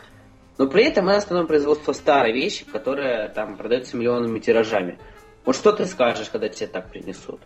[0.59, 4.99] Но при этом мы остановим производство старой вещи, которая там продается миллионными тиражами.
[5.45, 7.41] Вот что ты скажешь, когда тебе так принесут?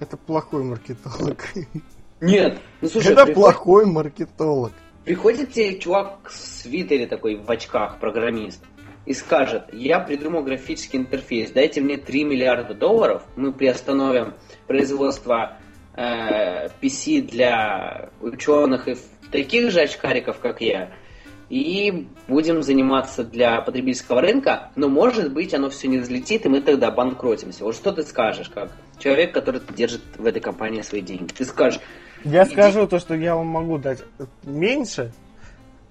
[0.00, 1.46] Это плохой маркетолог.
[2.24, 4.72] Нет, ну слушай, Это приходит- плохой маркетолог.
[5.04, 8.64] Приходит тебе чувак в свитере такой, в очках, программист,
[9.04, 14.32] и скажет, я придумал графический интерфейс, дайте мне 3 миллиарда долларов, мы приостановим
[14.66, 15.58] производство
[15.94, 18.96] э, PC для ученых и
[19.30, 20.90] таких же очкариков, как я,
[21.50, 26.62] и будем заниматься для потребительского рынка, но может быть оно все не взлетит, и мы
[26.62, 27.64] тогда банкротимся.
[27.64, 31.32] Вот что ты скажешь, как человек, который держит в этой компании свои деньги?
[31.32, 31.80] Ты скажешь,
[32.24, 33.98] Я скажу то, что я вам могу дать
[34.42, 35.12] меньше,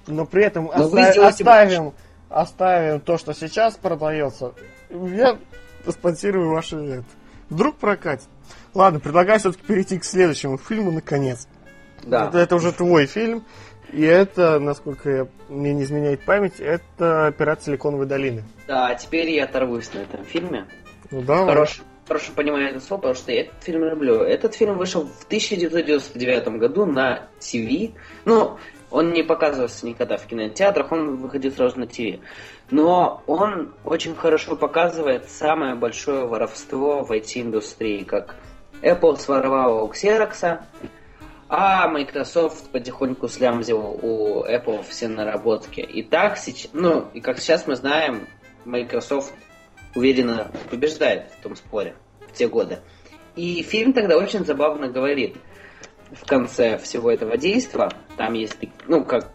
[0.07, 1.93] но при этом Но вы оста- сделаете оставим,
[2.29, 4.53] оставим то, что сейчас продается.
[4.89, 5.37] Я
[5.87, 7.05] спонсирую ваши это.
[7.49, 8.27] Вдруг прокатит.
[8.73, 11.47] Ладно, предлагаю все-таки перейти к следующему фильму, наконец.
[12.03, 12.27] да.
[12.27, 13.43] Это, это уже твой фильм.
[13.91, 18.43] И это, насколько я, мне не изменяет память, это «Пират Силиконовой долины».
[18.67, 20.65] Да, теперь я оторвусь на этом фильме.
[21.11, 21.45] Ну давай.
[21.53, 24.21] Хорош, хорошо понимаю это слово, потому что я этот фильм люблю.
[24.21, 27.93] Этот фильм вышел в 1999 году на ТВ.
[28.25, 28.57] Ну,
[28.91, 32.19] он не показывался никогда в кинотеатрах, он выходил сразу на ТВ.
[32.69, 38.35] Но он очень хорошо показывает самое большое воровство в IT-индустрии, как
[38.81, 40.59] Apple своровала у Xerox,
[41.49, 45.81] а Microsoft потихоньку слямзил у Apple все наработки.
[45.81, 48.27] И так сейчас, ну, и как сейчас мы знаем,
[48.65, 49.33] Microsoft
[49.95, 51.95] уверенно побеждает в том споре
[52.27, 52.79] в те годы.
[53.35, 55.37] И фильм тогда очень забавно говорит
[56.11, 57.89] в конце всего этого действия.
[58.17, 59.31] Там есть, ну, как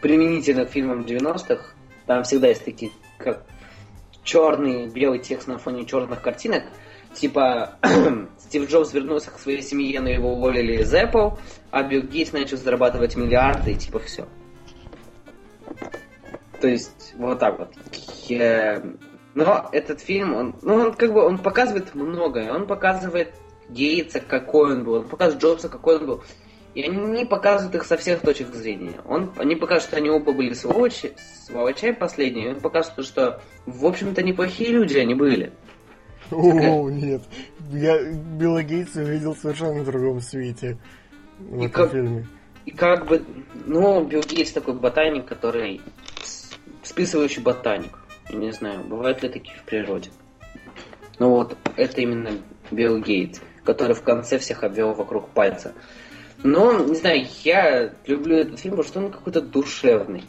[0.00, 1.74] применительно к фильмам 90-х,
[2.06, 3.44] там всегда есть такие, как
[4.22, 6.64] черный, белый текст на фоне черных картинок.
[7.14, 7.78] Типа,
[8.38, 11.38] Стив Джобс вернулся к своей семье, но его уволили из Apple,
[11.70, 14.28] а Билл Гейтс начал зарабатывать миллиарды, и типа все.
[16.60, 17.72] То есть, вот так вот.
[18.30, 18.82] Э,
[19.36, 22.50] Но этот фильм, он, ну, он как бы, он показывает многое.
[22.52, 23.34] Он показывает
[23.68, 26.24] Гейтса, какой он был, он показывает Джобса, какой он был.
[26.74, 28.94] И они показывают их со всех точек зрения.
[29.04, 31.12] Он, они покажут, что они оба были сволочи,
[31.44, 32.54] сволочай последние.
[32.54, 35.52] Он покажет, что, в общем-то, неплохие люди они были.
[36.30, 37.20] О, нет.
[37.72, 40.78] Я Билла Гейтса видел в совершенно другом свете
[41.38, 42.26] в И этом как- фильме.
[42.64, 43.22] И как бы,
[43.66, 45.82] ну, Билл Гейтс такой ботаник, который
[46.82, 47.98] списывающий ботаник.
[48.30, 50.10] Не знаю, бывают ли такие в природе.
[51.18, 52.32] Ну вот, это именно
[52.70, 55.74] Билл Гейтс, который в конце всех обвел вокруг пальца.
[56.42, 60.24] Но, не знаю, я люблю этот фильм, потому что он какой-то душевный.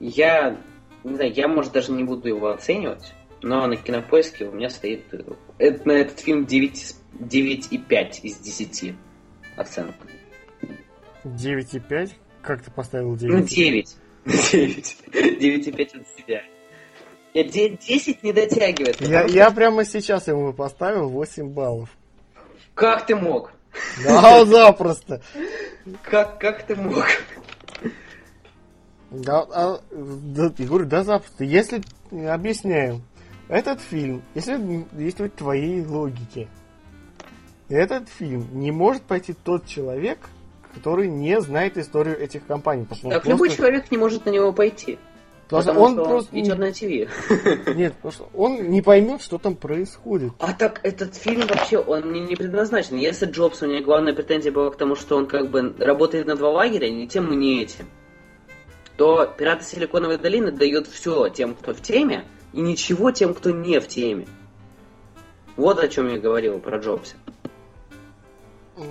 [0.00, 0.58] Я,
[1.04, 5.04] не знаю, я, может, даже не буду его оценивать, но на кинопоиске у меня стоит
[5.12, 8.94] э, на этот фильм 9, 9,5 из 10
[9.56, 10.08] оценка.
[11.24, 12.10] 9,5?
[12.42, 13.32] Как ты поставил 9?
[13.32, 13.96] Ну, 9.
[14.24, 14.96] 9.
[15.12, 16.42] 9,5 от себя.
[17.38, 19.00] Я 10 не дотягивает.
[19.00, 21.90] Я, я прямо сейчас ему поставил 8 баллов.
[22.74, 23.52] Как ты мог?
[24.04, 25.22] Да, запросто.
[26.02, 27.04] Как, как ты мог?
[29.10, 31.44] Да, а, да, я говорю, да, запросто.
[31.44, 33.02] Если, объясняю,
[33.48, 36.48] этот фильм, если действовать твоей логике,
[37.68, 40.18] этот фильм не может пойти тот человек,
[40.74, 42.82] который не знает историю этих компаний.
[42.82, 43.28] Так просто...
[43.28, 44.98] любой человек не может на него пойти.
[45.48, 47.74] Потому, потому он что просто идет на ТВ.
[47.74, 50.32] Нет, потому что он не поймет, что там происходит.
[50.40, 52.96] А так этот фильм вообще, он не, не предназначен.
[52.96, 56.36] Если Джобс, у него главная претензия была к тому, что он как бы работает на
[56.36, 57.86] два лагеря, ни тем, ни этим,
[58.98, 63.80] то «Пираты Силиконовой долины» дает все тем, кто в теме, и ничего тем, кто не
[63.80, 64.26] в теме.
[65.56, 67.16] Вот о чем я говорил про Джобса.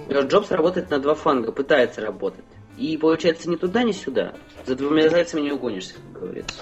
[0.09, 2.43] Джобс работает на два фанга, пытается работать.
[2.77, 4.33] И получается ни туда, ни сюда.
[4.65, 6.61] За двумя зайцами не угонишься, как говорится.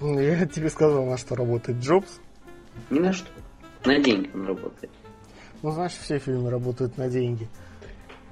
[0.00, 2.18] Ну, я тебе сказал, на что работает Джобс.
[2.88, 3.28] Ни на что.
[3.84, 4.90] На деньги он работает.
[5.62, 7.46] Ну, знаешь, все фильмы работают на деньги.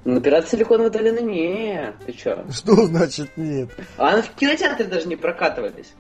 [0.05, 1.95] На «Пираты Силиконовой долины» нет.
[2.07, 2.47] Ты чё?
[2.51, 3.69] Что значит нет?
[3.99, 5.93] А она в кинотеатре даже не прокатывались.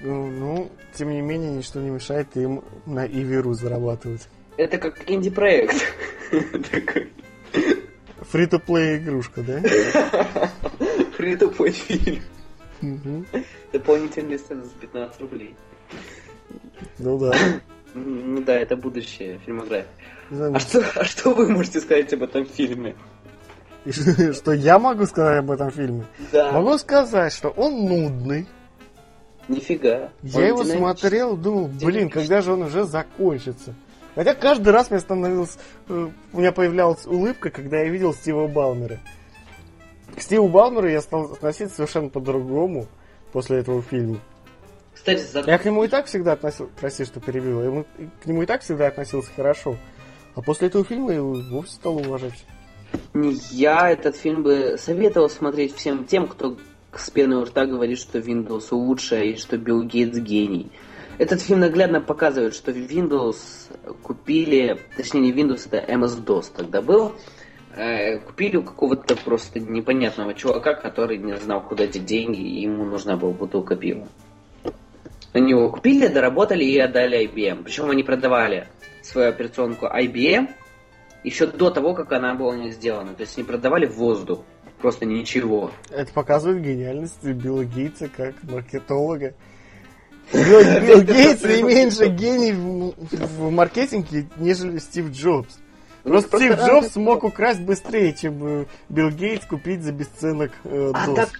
[0.00, 4.28] Ну, ну, тем не менее, ничто не мешает им на Иверу зарабатывать.
[4.56, 5.76] Это как инди-проект.
[8.30, 9.60] Фри-то-плей игрушка, да?
[11.16, 13.26] Фри-то-плей фильм.
[13.72, 15.54] Дополнительный сцены за 15 рублей.
[16.98, 17.32] Ну да.
[17.94, 19.86] Ну да, это будущее фильмография.
[20.30, 22.96] А что, а что вы можете сказать об этом фильме?
[24.32, 26.06] Что я могу сказать об этом фильме?
[26.32, 26.52] Да.
[26.52, 28.46] Могу сказать, что он нудный.
[29.46, 30.10] Нифига.
[30.22, 33.74] Я его смотрел, думал, блин, когда же он уже закончится?
[34.14, 39.00] Хотя каждый раз мне становилось, э, у меня появлялась улыбка, когда я видел Стива Балмера.
[40.16, 42.86] К Стиву Балмеру я стал относиться совершенно по-другому
[43.32, 44.20] после этого фильма.
[44.94, 45.40] Кстати, за...
[45.40, 47.84] Я к нему и так всегда относился, прости, что перебил, я
[48.22, 49.76] к нему и так всегда относился хорошо.
[50.36, 52.44] А после этого фильма я его вовсе стал уважать.
[53.50, 56.56] Я этот фильм бы советовал смотреть всем тем, кто
[56.92, 60.70] с пеной у рта говорит, что Windows лучше и что Билл Гейтс гений.
[61.18, 63.36] Этот фильм наглядно показывает, что Windows
[64.02, 67.14] купили, точнее не Windows, это MS-DOS тогда был,
[67.76, 72.84] э, купили у какого-то просто непонятного чувака, который не знал, куда деть деньги, и ему
[72.84, 74.06] нужна была бутылка пива.
[75.32, 77.64] Они его купили, доработали и отдали IBM.
[77.64, 78.68] Причем они продавали
[79.02, 80.48] свою операционку IBM
[81.24, 83.14] еще до того, как она была не сделана.
[83.14, 84.44] То есть они продавали воздух.
[84.80, 85.70] Просто ничего.
[85.90, 89.34] Это показывает гениальность Билла Гейтса как маркетолога.
[90.32, 95.58] Билл Гейтс не меньше гений в маркетинге, нежели Стив Джобс.
[96.04, 100.92] Ну, просто Стив Джобс смог украсть быстрее, чем э, Билл Гейтс купить за бесценок э,
[100.94, 101.30] А так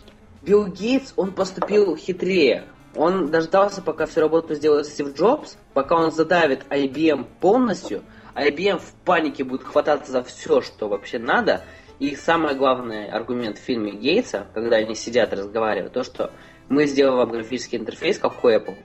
[0.43, 2.65] Билл Гейтс, он поступил хитрее.
[2.97, 8.03] Он дождался, пока всю работу сделает Стив Джобс, пока он задавит IBM полностью,
[8.35, 11.65] IBM в панике будет хвататься за все, что вообще надо.
[11.99, 16.33] И самый главный аргумент в фильме Гейтса, когда они сидят разговаривают, то, что
[16.69, 18.77] мы сделаем вам графический интерфейс, как у Apple.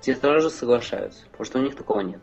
[0.00, 2.20] Те тоже соглашаются, потому что у них такого нет.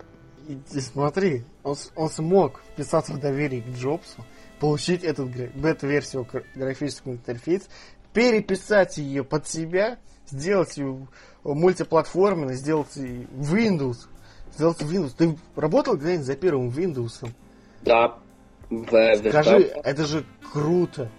[0.47, 4.25] И, и смотри, он, он смог вписаться в доверие к Джобсу,
[4.59, 7.67] получить этот, эту версию графического интерфейса,
[8.13, 11.07] переписать ее под себя, сделать ее
[11.43, 14.07] мультиплатформенной, сделать Windows,
[14.53, 15.13] сделать Windows.
[15.17, 17.29] Ты работал когда-нибудь за первым Windows?
[17.81, 18.19] Да.
[18.69, 21.09] Скажи, это же круто.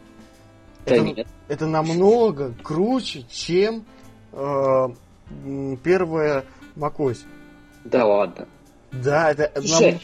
[0.87, 1.27] Да это, нет.
[1.49, 3.85] это намного круче, чем
[4.33, 4.89] э,
[5.83, 6.45] первая
[6.77, 7.19] macOS.
[7.85, 8.49] Да ладно.
[8.93, 9.53] Да, это...
[9.61, 10.01] Слушай, нам,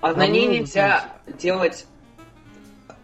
[0.00, 1.38] а на ней нельзя круче.
[1.38, 1.86] делать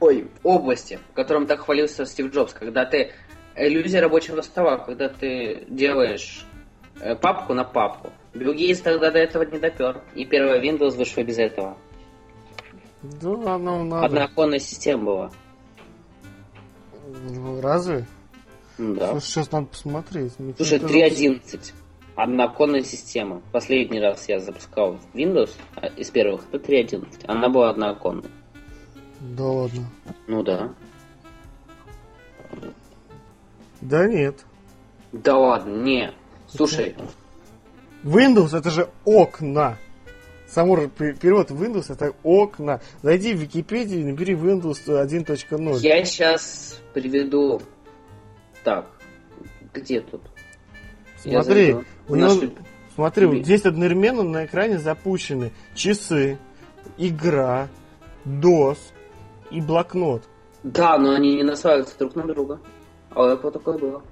[0.01, 3.13] ой, области, которым так хвалился Стив Джобс, когда ты
[3.57, 6.45] иллюзия рабочего стола, когда ты делаешь
[7.01, 8.13] э, папку на папку.
[8.35, 10.03] Билл Гейтс тогда до этого не допер.
[10.15, 11.77] И первая Windows вышла без этого.
[13.03, 14.07] Да, ну надо.
[14.07, 15.31] Однооконная система была.
[17.23, 18.07] Ну, разве?
[18.79, 19.11] Да.
[19.13, 20.39] Слушай, сейчас надо посмотреть.
[20.39, 21.73] Мне Слушай, 3.11.
[22.17, 23.43] Одноконная система.
[23.53, 27.25] Последний раз я запускал Windows а, из первых, это 3.11.
[27.27, 28.31] Она была одноконной.
[29.21, 29.91] Да ладно.
[30.27, 30.75] Ну да.
[33.81, 34.45] Да нет.
[35.13, 36.13] Да ладно, не.
[36.49, 36.97] Слушай.
[38.03, 39.79] Windows это же окна.
[40.55, 42.81] Само перевод Windows это окна.
[43.03, 45.79] Зайди в Википедию и набери Windows 1.0.
[45.81, 47.61] Я сейчас приведу...
[48.63, 48.87] Так,
[49.73, 50.23] где тут?
[51.21, 51.75] Смотри,
[52.09, 52.53] у него, Наши-
[52.95, 56.39] смотри, вот здесь одновременно на экране запущены часы,
[56.99, 57.69] игра,
[58.25, 58.79] DOS
[59.51, 60.23] и блокнот.
[60.63, 62.61] Да, но они не наслаиваются друг на друга.
[63.11, 64.03] А у Apple такое было.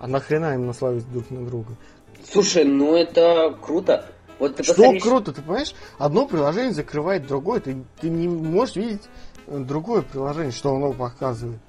[0.00, 1.76] А нахрена им наславить друг на друга?
[2.24, 4.10] Слушай, ну это круто.
[4.40, 5.74] Вот ты Что посмотри, круто, ты понимаешь?
[5.98, 9.02] Одно приложение закрывает другое, ты, ты не можешь видеть
[9.46, 11.60] э, другое приложение, что оно показывает.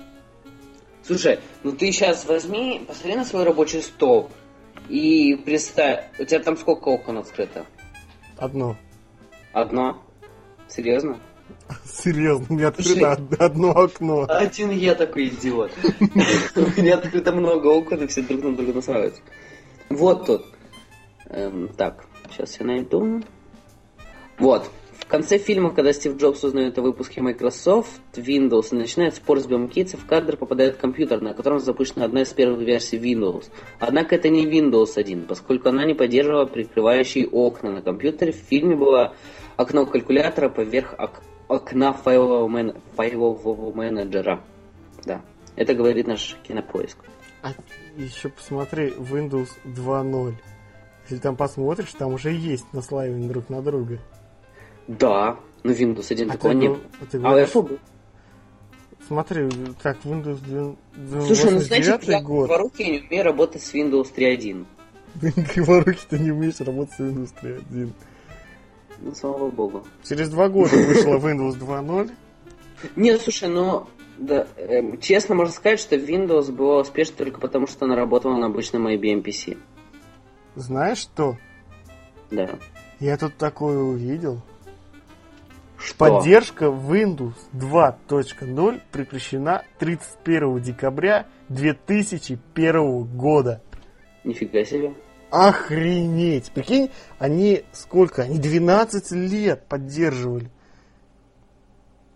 [1.05, 4.29] Слушай, ну ты сейчас возьми, посмотри на свой рабочий стол
[4.87, 7.65] и представь, у тебя там сколько окон открыто?
[8.37, 8.77] Одно.
[9.51, 10.01] Одно?
[10.69, 11.19] Серьезно?
[11.85, 13.03] Серьезно, у меня Слушай.
[13.03, 14.25] открыто од- одно окно.
[14.29, 15.71] Один я такой идиот.
[16.55, 19.21] У меня открыто много окон, и все друг на друга насваиваются.
[19.89, 20.45] Вот тут.
[21.25, 22.05] Эм, Так,
[22.41, 23.21] сейчас я найду.
[24.37, 24.69] Вот.
[24.99, 29.45] В конце фильма, когда Стив Джобс узнает о выпуске Microsoft Windows и начинает спор с
[29.45, 33.49] Биллом Китсом, в кадр попадает компьютер, на котором запущена одна из первых версий Windows.
[33.79, 38.31] Однако это не Windows 1, поскольку она не поддерживала прикрывающие окна на компьютере.
[38.31, 39.13] В фильме было
[39.57, 44.41] окно калькулятора поверх ок- окна файлового, мен- файлового менеджера.
[45.03, 45.21] Да,
[45.57, 46.97] это говорит наш кинопоиск.
[47.41, 47.49] А
[47.97, 50.35] еще посмотри Windows 2.0.
[51.11, 53.99] Если там посмотришь, там уже есть наслаивание друг на друга.
[54.87, 56.87] Да, но Windows 1 А такого ты не гов- было.
[57.01, 57.79] а А говоришь- Apple был.
[59.07, 59.49] Смотри,
[59.83, 60.75] так, Windows 2-
[61.27, 62.49] Слушай, ну значит, 89 я год.
[62.57, 64.65] руки не умею работать с Windows 3.1.
[65.53, 67.91] Криворуки ты не умеешь работать с Windows 3.1.
[69.01, 69.85] Ну, слава богу.
[70.07, 72.09] Через два года вышла Windows 2.0.
[72.95, 73.85] Не, слушай, ну,
[74.17, 78.45] да, эм, честно можно сказать, что Windows была успешна только потому, что она работала на
[78.45, 79.57] обычном IBM PC.
[80.55, 81.37] Знаешь что?
[82.29, 82.49] Да.
[82.99, 84.41] Я тут такое увидел.
[85.77, 85.97] Что?
[85.97, 93.61] Поддержка Windows 2.0 прекращена 31 декабря 2001 года.
[94.23, 94.93] Нифига себе.
[95.31, 96.51] Охренеть!
[96.51, 98.23] Прикинь, они сколько?
[98.23, 100.51] Они 12 лет поддерживали.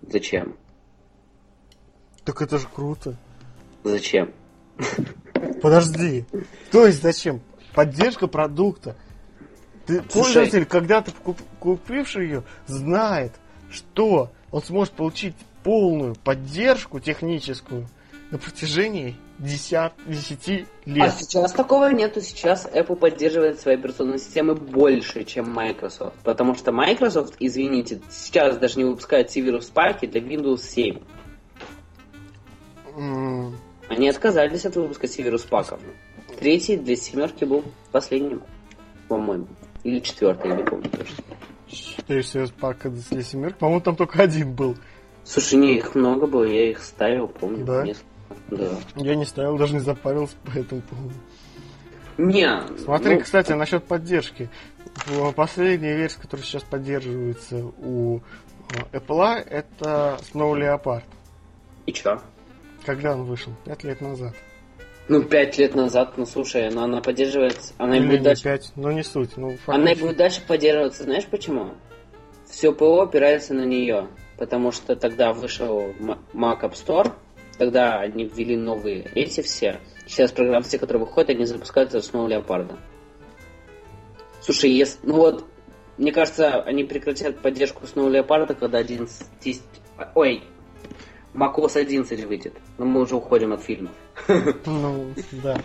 [0.02, 0.58] Зачем?
[2.26, 3.16] Так это же круто.
[3.84, 4.34] Зачем?
[5.62, 6.26] Подожди.
[6.72, 7.42] То есть зачем?
[7.76, 8.96] Поддержка продукта.
[9.86, 10.14] Ты, Слушай.
[10.34, 13.34] пользователь, когда-то куп- купивший ее, знает,
[13.70, 17.88] что он сможет получить полную поддержку техническую
[18.32, 21.14] на протяжении 10, 10 А лет.
[21.20, 22.22] сейчас такого нету.
[22.22, 26.16] Сейчас Apple поддерживает свои операционные системы больше, чем Microsoft.
[26.24, 31.00] Потому что Microsoft, извините, сейчас даже не выпускает Severus паки для Windows 7.
[32.96, 33.56] М,
[33.90, 35.80] Они отказались от выпуска Severus паков.
[36.40, 38.44] Третий для семерки был последним,
[39.08, 39.48] по-моему.
[39.84, 41.24] Или четвертый, я не помню точно.
[42.08, 43.58] Series Pack для семерки.
[43.58, 44.76] По-моему, там только один был.
[45.24, 47.66] Слушай, не, их много было, я их ставил, помню.
[47.66, 47.84] Да?
[47.84, 48.06] несколько.
[48.50, 48.70] Да.
[48.96, 51.14] Я не ставил, даже не запарился по этому поводу.
[52.18, 54.50] Не, Смотри, ну, кстати, насчет поддержки.
[55.36, 58.20] Последняя версия, которая сейчас поддерживается у
[58.70, 61.04] э, Apple, это Snow Leopard.
[61.86, 62.22] и чё?
[62.86, 63.52] Когда он вышел?
[63.66, 64.34] Пять лет назад.
[65.08, 68.72] Ну, пять лет назад, ну слушай, но она поддерживается, она и Или будет дальше пять,
[68.76, 69.38] но не суть.
[69.38, 70.02] Ну, Она и фактически.
[70.02, 71.70] будет дальше поддерживаться, знаешь почему?
[72.50, 75.94] Все ПО опирается на нее, потому что тогда вышел
[76.34, 77.12] Mac App Store,
[77.60, 79.80] тогда они ввели новые эти все.
[80.08, 82.78] Сейчас программы, все, которые выходят, они запускаются с нового леопарда.
[84.42, 85.46] Слушай, если, ну вот,
[85.98, 89.62] мне кажется, они прекратят поддержку с нового леопарда, когда 11, 10
[90.16, 90.44] ой,
[91.36, 92.54] macOS 11 выйдет.
[92.78, 93.92] Но мы уже уходим от фильмов.
[94.66, 95.14] Ну,
[95.44, 95.62] да.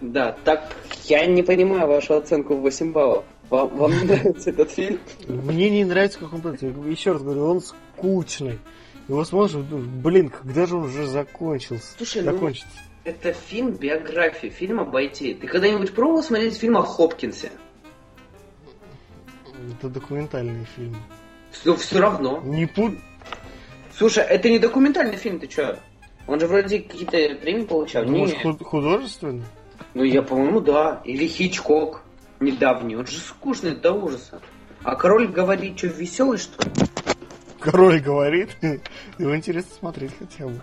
[0.00, 0.74] Да, так
[1.04, 3.24] я не понимаю вашу оценку в 8 баллов.
[3.50, 4.98] Вам, вам не нравится этот фильм?
[5.28, 6.40] Мне не нравится, как он
[6.90, 8.58] еще раз говорю, он скучный.
[9.08, 11.94] Его смотришь, блин, когда же он уже закончился?
[11.96, 12.68] Слушай, ну- закончится.
[13.04, 15.34] Это фильм биография, фильм об IT.
[15.40, 17.50] Ты когда-нибудь пробовал смотреть фильм о Хопкинсе?
[19.78, 20.96] Это документальный фильм.
[21.50, 22.40] Все, все равно.
[22.44, 22.94] Не пут...
[23.96, 25.76] Слушай, это не документальный фильм, ты чё?
[26.26, 28.04] Он же вроде какие-то премии получал.
[28.04, 28.42] Может, Не.
[28.42, 29.42] худ- художественный?
[29.94, 31.02] Ну, я, по-моему, да.
[31.04, 32.02] Или Хичкок
[32.40, 32.96] недавний.
[32.96, 34.40] Он же скучный до ужаса.
[34.82, 36.72] А король говорит, что веселый, что ли?
[37.60, 38.50] Король говорит.
[39.18, 40.60] Его интересно смотреть хотя бы.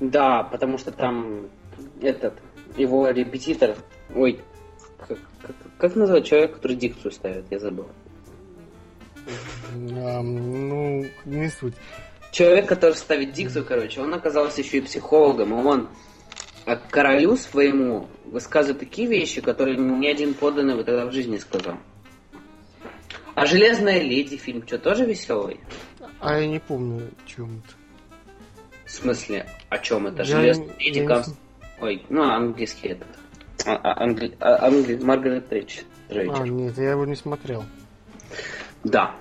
[0.00, 1.48] Да, потому что там
[2.00, 2.34] этот,
[2.76, 3.76] его репетитор,
[4.14, 4.40] ой,
[5.06, 7.86] как, как, как называть человека, который дикцию ставит, я забыл.
[9.94, 11.74] А, ну, не суть.
[12.32, 15.88] Человек, который ставит дикцию, короче, он оказался еще и психологом, и он
[16.64, 21.38] а королю своему высказывает такие вещи, которые ни один подданный бы тогда в жизни не
[21.38, 21.76] сказал.
[23.34, 25.60] А «Железная леди» фильм что, тоже веселый?
[26.20, 27.74] А я не помню, о чем это.
[28.84, 30.18] В смысле, о чем это?
[30.18, 31.24] Я «Железная не- леди» я не
[31.80, 33.08] Ой, ну английский этот.
[33.66, 34.36] А, а, Англи...
[34.40, 34.96] а, Англи...
[34.96, 35.82] Маргарет Тэтч.
[36.10, 37.64] А, нет, я его не смотрел.
[38.84, 39.16] Да.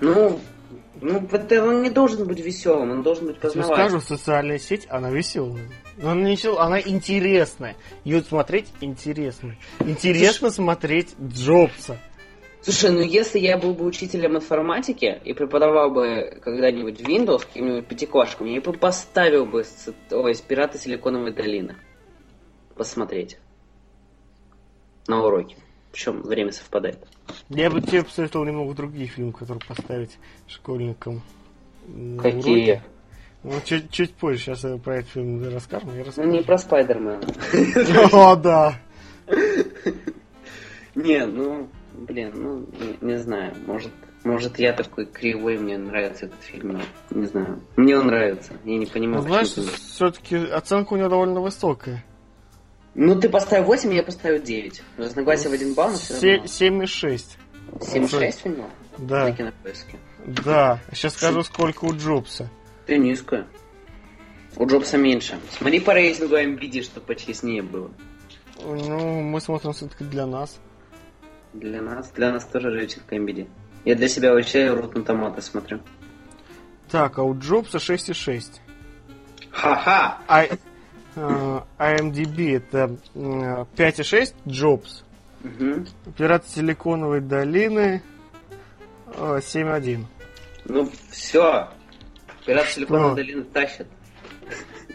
[0.00, 0.40] Ну,
[1.04, 1.28] ну,
[1.62, 4.00] он не должен быть веселым, он должен быть познавательным.
[4.00, 5.68] скажу, социальная сеть, она веселая.
[5.98, 7.76] Но она, не веселая, она интересная.
[8.04, 9.54] Ее смотреть интересно.
[9.80, 11.98] Интересно Слушай, смотреть Джобса.
[12.62, 18.46] Слушай, ну если я был бы учителем информатики и преподавал бы когда-нибудь Windows каким-нибудь пятиклашкам,
[18.46, 19.62] я бы поставил бы
[20.10, 21.76] ой, «Пираты Силиконовой долины»
[22.74, 23.36] посмотреть
[25.06, 25.56] на уроке.
[25.94, 26.98] Причем время совпадает.
[27.50, 30.18] Я бы тебе посоветовал немного других фильмов, которые поставить
[30.48, 31.22] школьникам.
[32.20, 32.82] Какие?
[33.44, 35.96] Ну, чуть, чуть позже, сейчас я про этот фильм расскажем.
[35.96, 36.28] Я расскажу.
[36.28, 37.20] Ну, не про Спайдермена.
[38.12, 38.80] О, да.
[40.96, 42.66] Не, ну, блин, ну,
[43.00, 43.92] не, знаю, может,
[44.24, 46.80] может я такой кривой, мне нравится этот фильм,
[47.10, 47.60] не знаю.
[47.76, 49.22] Мне он нравится, я не понимаю.
[49.22, 52.04] Ну, знаешь, все-таки оценка у него довольно высокая.
[52.94, 54.82] Ну, ты поставил 8, я поставил 9.
[54.98, 56.44] Разногласия в один балл, но все равно.
[56.44, 57.24] 7,6.
[57.80, 58.70] 7,6 у него?
[58.98, 59.24] Да.
[59.24, 59.98] На кинопоиске.
[60.26, 60.80] Да.
[60.92, 62.48] Сейчас скажу, сколько у Джобса.
[62.86, 63.46] Ты низкая.
[64.56, 65.38] У Джобса меньше.
[65.50, 67.90] Смотри по рейтингу MVD, чтобы почестнее было.
[68.62, 70.60] Ну, мы смотрим все-таки для нас.
[71.52, 72.10] Для нас?
[72.12, 73.48] Для нас тоже рейтинг MVD.
[73.84, 75.80] Я для себя вообще рот на томаты смотрю.
[76.90, 78.60] Так, а у Джобса 6,6.
[79.50, 80.18] Ха-ха!
[80.28, 80.44] А,
[81.16, 85.02] IMDb это 5,6 Jobs.
[85.42, 86.12] Угу.
[86.16, 88.02] Пираты Силиконовой долины
[89.06, 90.00] 7,1.
[90.00, 90.04] Э,
[90.64, 91.68] ну все.
[92.46, 93.86] Пираты Силиконовой долины тащат.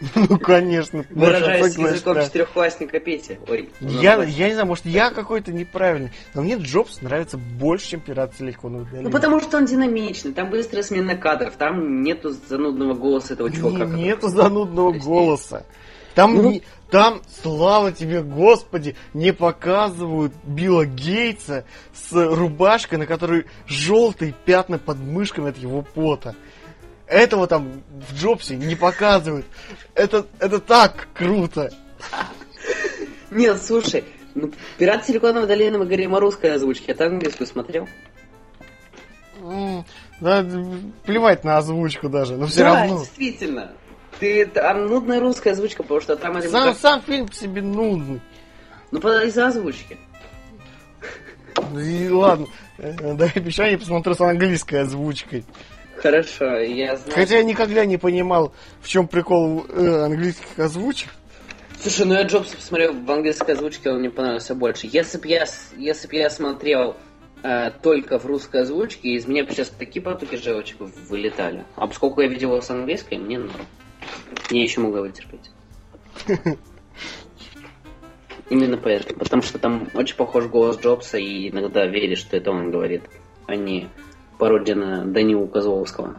[0.14, 1.04] Ну, конечно.
[1.10, 2.24] Выражаясь языком да.
[2.24, 3.38] четырехклассника Пети.
[3.48, 8.00] Ой, я, я не знаю, может, я какой-то неправильный, но мне Джобс нравится больше, чем
[8.00, 9.04] Пират Силиконовой долины.
[9.04, 13.84] Ну, потому что он динамичный, там быстрая смена кадров, там нету занудного голоса этого чувака.
[13.84, 15.66] Нету занудного голоса.
[16.14, 16.50] Там, ну...
[16.50, 24.78] не, там, слава тебе, Господи, не показывают Билла Гейтса с рубашкой, на которой желтые пятна
[24.78, 26.34] под мышками от его пота.
[27.06, 29.46] Этого там в Джобсе не показывают.
[29.94, 31.70] Это, это так круто.
[33.30, 34.04] Нет, слушай,
[34.34, 37.88] ну, Пират Силиконовой долины мы говорим о русской озвучке, а ты английскую смотрел?
[40.20, 40.44] Да,
[41.04, 42.98] плевать на озвучку даже, но все да, равно.
[42.98, 43.72] действительно.
[44.20, 46.40] Ты, там нудная русская озвучка, потому что там...
[46.42, 46.76] Сам, как...
[46.76, 48.20] сам фильм по себе нудный.
[48.90, 49.96] Ну, из-за озвучки.
[51.72, 52.46] Ну и ладно,
[52.78, 55.44] э, дай обещание, посмотрю с английской озвучкой.
[55.96, 57.12] Хорошо, я знаю.
[57.14, 61.08] Хотя я никогда не понимал, в чем прикол э, английских озвучек.
[61.80, 64.88] Слушай, ну я Джобса посмотрел в английской озвучке, он мне понравился больше.
[64.90, 65.46] Если бы я,
[65.78, 66.96] если б я смотрел
[67.42, 71.64] э, только в русской озвучке, из меня бы сейчас такие потоки желчек вылетали.
[71.76, 73.66] А поскольку я видел его с английской, мне норм.
[74.50, 75.50] Я еще могу его терпеть.
[78.50, 79.18] Именно поэтому.
[79.18, 83.02] Потому что там очень похож голос Джобса, и иногда веришь, что это он говорит,
[83.46, 83.88] а не
[84.38, 86.16] пародия на Данилу Козловского.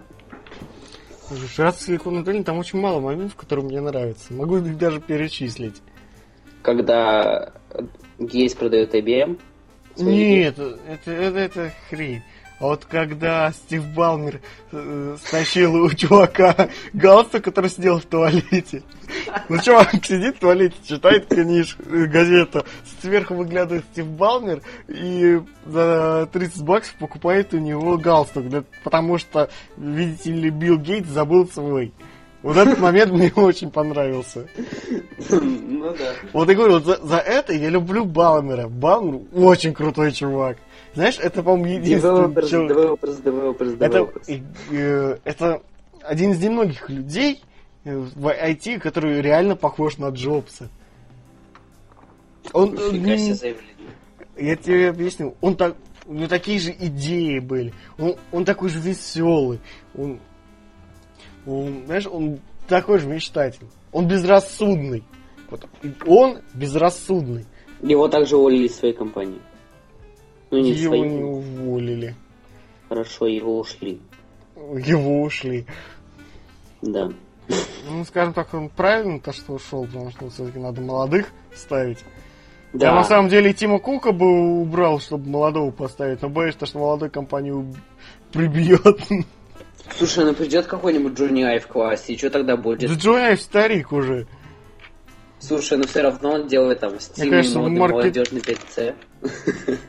[1.57, 4.33] Раз Силикон Долин, там очень мало моментов, которые мне нравятся.
[4.33, 5.81] Могу их даже перечислить.
[6.61, 7.53] Когда
[8.19, 9.39] Гейс продает IBM?
[9.97, 12.21] Нет, это, это, это хрень.
[12.61, 14.39] А вот когда Стив Балмер
[14.71, 18.83] э, стащил у чувака галстук, который сидел в туалете.
[19.49, 22.63] Ну, чувак сидит в туалете, читает книжку, газету.
[23.01, 28.45] Сверху выглядывает Стив Балмер и за 30 баксов покупает у него галстук.
[28.83, 31.91] Потому что, видите ли, Билл Гейтс забыл свой.
[32.43, 34.47] Вот этот момент мне очень понравился.
[35.29, 36.13] Ну да.
[36.31, 38.67] Вот я говорю, вот за, за это я люблю Балмера.
[38.67, 40.57] Балмер очень крутой чувак.
[40.93, 42.99] Знаешь, это, по-моему, единственный человек...
[43.79, 44.09] Это,
[44.69, 45.61] э, это
[46.03, 47.41] один из немногих людей
[47.83, 50.69] в IT, который реально похож на Джобса.
[52.53, 52.75] Он,
[54.37, 55.75] я тебе объясню, он так,
[56.05, 57.73] у него такие же идеи были.
[57.97, 59.59] Он, он такой же веселый.
[59.95, 60.19] Он,
[61.45, 63.67] он, знаешь, он такой же мечтатель.
[63.91, 65.03] Он безрассудный.
[65.49, 65.67] Вот.
[66.05, 67.45] Он безрассудный.
[67.81, 69.39] Его также уволили из своей компании.
[70.51, 71.09] Ну, не его свои.
[71.09, 72.15] не уволили.
[72.89, 74.01] Хорошо, его ушли.
[74.55, 75.65] Его ушли.
[76.81, 77.11] Да.
[77.89, 81.99] Ну, скажем так, он правильно то, что ушел, потому что все-таки надо молодых ставить.
[82.73, 82.87] Да.
[82.87, 87.09] Я на самом деле Тима Кука бы убрал, чтобы молодого поставить, но боюсь, что молодой
[87.09, 87.73] компанию
[88.31, 88.99] прибьет.
[89.97, 92.89] Слушай, ну придет какой-нибудь Джонни Ай в классе, и что тогда будет?
[92.89, 94.27] Да Джонни Ай старик уже.
[95.39, 97.95] Слушай, ну все равно он делает там стильный модный маркет...
[97.97, 98.95] молодежный 5C.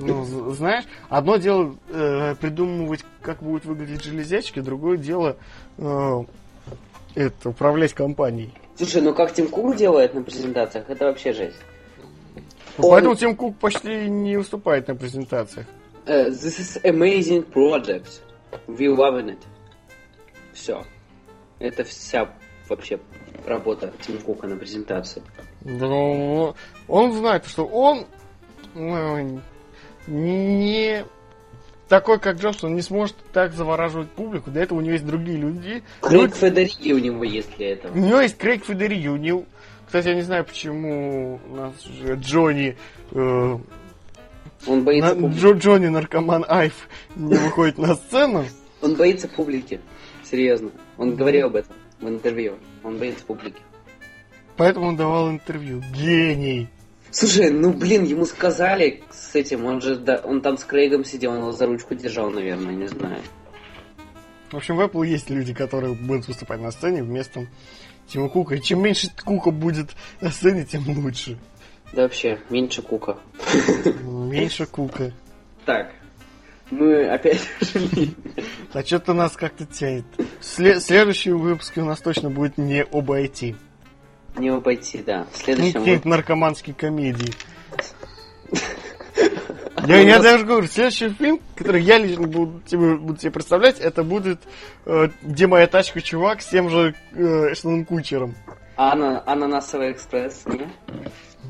[0.00, 5.36] Ну, знаешь, одно дело э, придумывать, как будут выглядеть железячки, другое дело
[5.78, 6.24] э,
[7.14, 8.52] это управлять компанией.
[8.76, 11.58] Слушай, ну как Тим Кук делает на презентациях, это вообще жесть.
[12.78, 15.66] Ну, Поэтому Тим Кук почти не выступает на презентациях.
[16.06, 18.20] Uh, this is amazing project.
[18.66, 19.38] We loving it.
[20.52, 20.84] Все.
[21.60, 22.28] Это вся
[22.68, 22.98] вообще
[23.46, 25.22] работа Тим Кука на презентации.
[25.60, 26.54] Да, ну,
[26.88, 28.06] он знает, что он
[28.74, 29.40] ну,
[30.06, 31.04] не
[31.88, 34.50] такой, как Джобс, он не сможет так завораживать публику.
[34.50, 35.82] Для этого у него есть другие люди.
[36.00, 37.92] Крейг ну, Федериги у него есть для этого.
[37.92, 39.08] У него есть Крейг Федериги.
[39.08, 39.44] У него...
[39.86, 42.76] Кстати, я не знаю, почему у нас же Джонни...
[43.12, 43.58] Э,
[44.66, 48.46] он боится на, Джо, Джонни, наркоман Айф, не выходит на сцену.
[48.80, 49.80] Он боится публики.
[50.22, 50.70] Серьезно.
[50.96, 52.54] Он говорил об этом в интервью.
[52.82, 53.60] Он боится публики.
[54.56, 55.82] Поэтому он давал интервью.
[55.92, 56.68] Гений.
[57.14, 61.30] Слушай, ну блин, ему сказали с этим, он же, да, он там с Крейгом сидел,
[61.30, 63.20] он его за ручку держал, наверное, не знаю.
[64.50, 67.46] В общем, в Apple есть люди, которые будут выступать на сцене вместо
[68.08, 68.56] Тима Кука.
[68.56, 69.90] И чем меньше Кука будет
[70.20, 71.38] на сцене, тем лучше.
[71.92, 73.16] Да вообще, меньше Кука.
[74.02, 75.12] Меньше Кука.
[75.64, 75.92] Так,
[76.72, 77.48] мы опять
[78.72, 80.04] А что-то нас как-то тянет.
[80.40, 83.54] След- следующий выпуск у нас точно будет не об IT.
[84.36, 85.24] Не обойти, да.
[85.24, 85.72] В Ну, следующем...
[85.74, 87.32] какие-нибудь наркоманские комедии.
[89.86, 94.02] Я, я даже говорю, следующий фильм, который я лично буду тебе, буду тебе представлять, это
[94.02, 94.40] будет
[94.86, 98.34] э, «Где моя тачка, чувак» с тем же э, Эштоном Кучером.
[98.76, 99.22] Ана...
[99.26, 100.68] Ананасовый экспресс, не?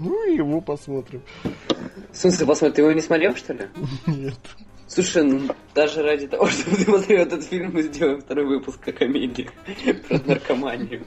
[0.00, 1.22] Ну, его посмотрим.
[2.10, 3.68] В смысле, посмотри, ты его не смотрел, что ли?
[4.06, 4.38] Нет.
[4.86, 8.92] Слушай, ну, даже ради того, чтобы ты посмотрел этот фильм, мы сделаем второй выпуск о
[8.92, 9.48] комедии
[10.08, 11.04] про наркоманию.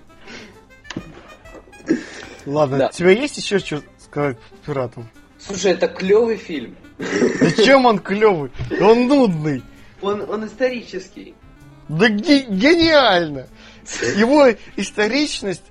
[2.47, 2.87] Ладно, Да.
[2.87, 5.07] у тебя есть еще что сказать пиратам?
[5.39, 6.75] Слушай, это клевый фильм.
[7.41, 8.51] Зачем он клевый?
[8.81, 9.61] Он нудный.
[10.01, 11.35] Он, он исторический.
[11.89, 13.47] Да ге- гениально!
[14.15, 15.63] Его историчность,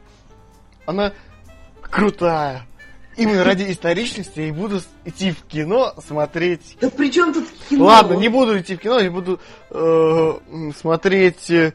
[0.87, 1.13] она
[1.81, 2.67] крутая.
[3.17, 6.77] Именно ради историчности я и буду идти в кино смотреть.
[6.81, 7.87] Да при чем тут кино?
[7.87, 10.33] Ладно, не буду идти в кино, я буду э,
[10.79, 11.73] смотреть э,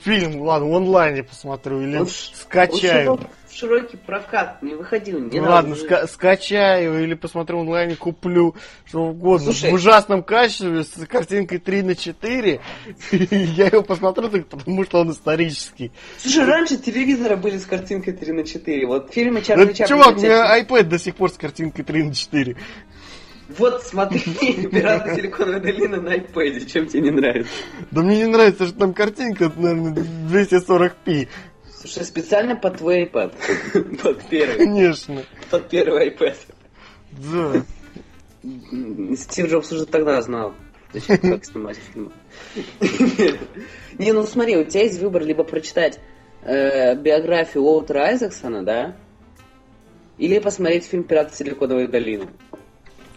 [0.00, 3.12] фильм, ладно, в онлайне посмотрю или Он скачаю.
[3.12, 3.20] Он
[3.54, 5.20] широкий прокат не выходил.
[5.20, 8.54] Не Ну ладно, ска- скачаю или посмотрю онлайне, куплю,
[8.86, 9.52] что угодно.
[9.52, 9.70] Слушай.
[9.70, 12.60] В ужасном качестве, с картинкой 3 на 4.
[13.12, 15.92] Я его посмотрю только потому, что он исторический.
[16.18, 18.86] Слушай, раньше телевизоры были с картинкой 3 на 4.
[18.86, 19.88] Вот фильмы Чарли Чаплина...
[19.88, 22.56] чувак, у меня iPad до сих пор с картинкой 3 на 4.
[23.58, 24.20] Вот смотри,
[24.72, 26.64] «Пираты Силиконовой долины» на iPad.
[26.66, 27.52] Чем тебе не нравится?
[27.90, 31.28] Да мне не нравится, что там картинка, наверное, 240p.
[31.84, 33.34] Слушай, специально под твой iPad.
[34.02, 34.56] Под первый.
[34.56, 35.22] Конечно.
[35.50, 36.36] Под первый iPad.
[37.12, 37.62] Да.
[39.16, 40.54] Стив Джобс уже тогда знал,
[40.94, 42.10] зачем, как снимать фильмы.
[43.98, 46.00] Не, ну смотри, у тебя есть выбор либо прочитать
[46.42, 48.96] э, биографию Уолтера Айзексона, да?
[50.16, 52.28] Или посмотреть фильм «Пираты Силиконовой долины».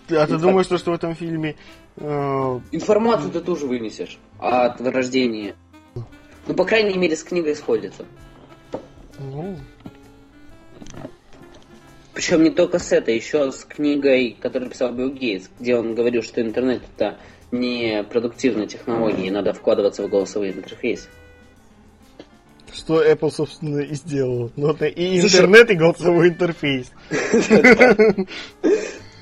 [0.09, 1.55] А ты думаешь, что, что в этом фильме...
[1.95, 5.55] э, Информацию ты тоже вынесешь от рождения.
[5.95, 8.05] Ну, по крайней мере, с книгой сходится.
[9.19, 9.57] Ну,
[12.13, 16.23] Причем не только с этой, еще с книгой, которую писал Билл Гейтс, где он говорил,
[16.23, 17.17] что интернет это
[17.51, 21.07] не продуктивная технология, и надо вкладываться в голосовые интерфейсы.
[22.73, 24.51] что Apple, собственно, и сделала.
[24.55, 26.91] Ну, это и интернет, и голосовой интерфейс.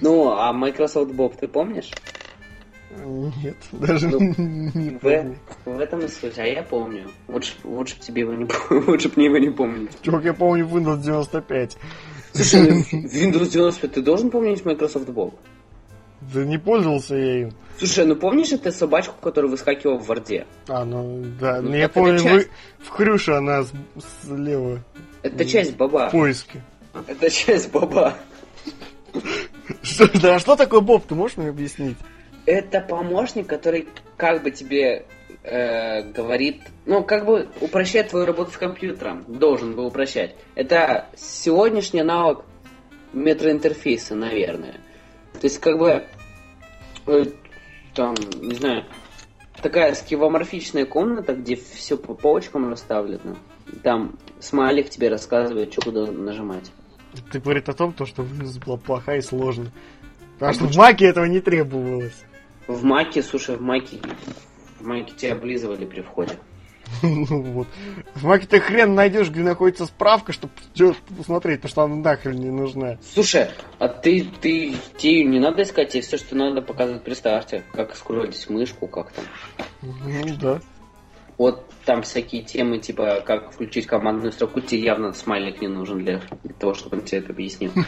[0.02, 1.90] Ну, а Microsoft Bob ты помнишь?
[3.04, 5.38] Нет, даже Ну, не В, помню.
[5.66, 7.10] в этом и суть, а я помню.
[7.28, 8.48] Лучше, лучше б тебе его не
[8.88, 9.92] лучше б мне его не помнить.
[10.02, 11.78] Чувак, я помню Windows 95.
[12.34, 15.34] Слушай, ну, Windows 95 ты должен помнить Microsoft Bob?
[16.34, 17.52] Да не пользовался я им.
[17.78, 20.46] Слушай, ну помнишь эту собачку, которая выскакивала в Варде?
[20.68, 21.62] А, ну, да.
[21.62, 22.30] Ну, Ну, я помню, часть.
[22.30, 22.48] вы
[22.80, 23.72] в Хрюше она с-
[24.24, 24.80] слева
[25.22, 26.08] Это часть Боба.
[26.10, 26.64] в поиске.
[27.08, 27.70] Это часть.
[29.82, 31.98] Что, да, а что такое Боб, ты можешь мне объяснить?
[32.46, 33.88] Это помощник, который
[34.18, 35.06] как бы тебе
[35.44, 39.26] э, говорит, ну, как бы упрощает твою работу с компьютером.
[39.28, 40.36] Должен бы упрощать.
[40.56, 42.44] Это сегодняшний навык
[43.14, 44.76] метроинтерфейса, наверное.
[45.34, 46.06] То есть, как бы,
[47.08, 47.26] э,
[47.94, 48.86] там, не знаю,
[49.62, 53.38] такая скивоморфичная комната, где все по полочкам расставлено.
[53.84, 56.72] Там смайлик тебе рассказывает, что куда нажимать.
[57.28, 59.72] Это говорит о том, то, что Windows была плохая и сложная.
[60.34, 62.26] Потому что в Маке этого не требовалось.
[62.68, 64.00] В Маке, слушай, в Маке,
[64.80, 66.38] в Маке тебя облизывали при входе.
[67.02, 67.68] Ну вот.
[68.16, 70.54] В Маке ты хрен найдешь, где находится справка, чтобы
[71.18, 72.98] посмотреть, потому что она нахрен не нужна.
[73.14, 73.50] Слушай,
[73.80, 77.64] а ты, ты, тебе не надо искать, тебе все, что надо, показывать при старте.
[77.74, 79.26] Как скроллить мышку, как там.
[79.82, 80.62] Ну да.
[81.38, 86.22] Вот там всякие темы, типа, как включить командную строку, тебе явно смайлик не нужен для,
[86.44, 87.72] для того, чтобы он тебе это объяснил.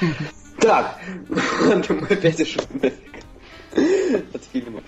[0.59, 0.99] Так,
[1.61, 3.26] ладно, мы опять нафиг
[4.33, 4.81] от фильма.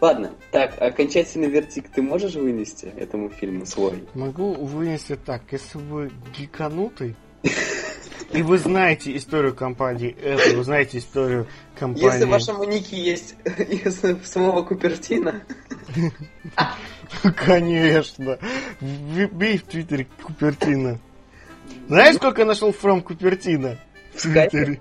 [0.00, 4.04] Ладно, так, окончательный вердикт ты можешь вынести этому фильму свой?
[4.14, 7.16] Могу вынести так, если вы гиканутый,
[8.32, 11.46] и вы знаете историю компании Apple, вы знаете историю
[11.78, 12.12] компании...
[12.12, 13.36] Если в вашем нике есть
[14.24, 15.42] самого Купертина...
[17.36, 18.38] Конечно.
[18.80, 20.98] Бей в Твиттере Купертина.
[21.88, 23.78] Знаешь, сколько я нашел From Купертина?
[24.14, 24.80] В Твиттере.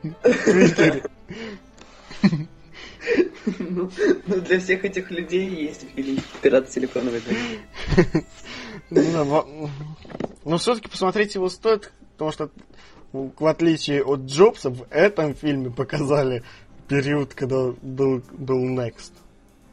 [3.60, 3.92] Ну,
[4.28, 8.26] ну, для всех этих людей есть фильм «Пираты Силиконовой долины».
[8.90, 9.70] Ну,
[10.44, 12.50] но все-таки посмотреть его стоит, потому что
[13.12, 16.44] в отличие от Джобса, в этом фильме показали
[16.88, 19.12] период, когда был, был Next.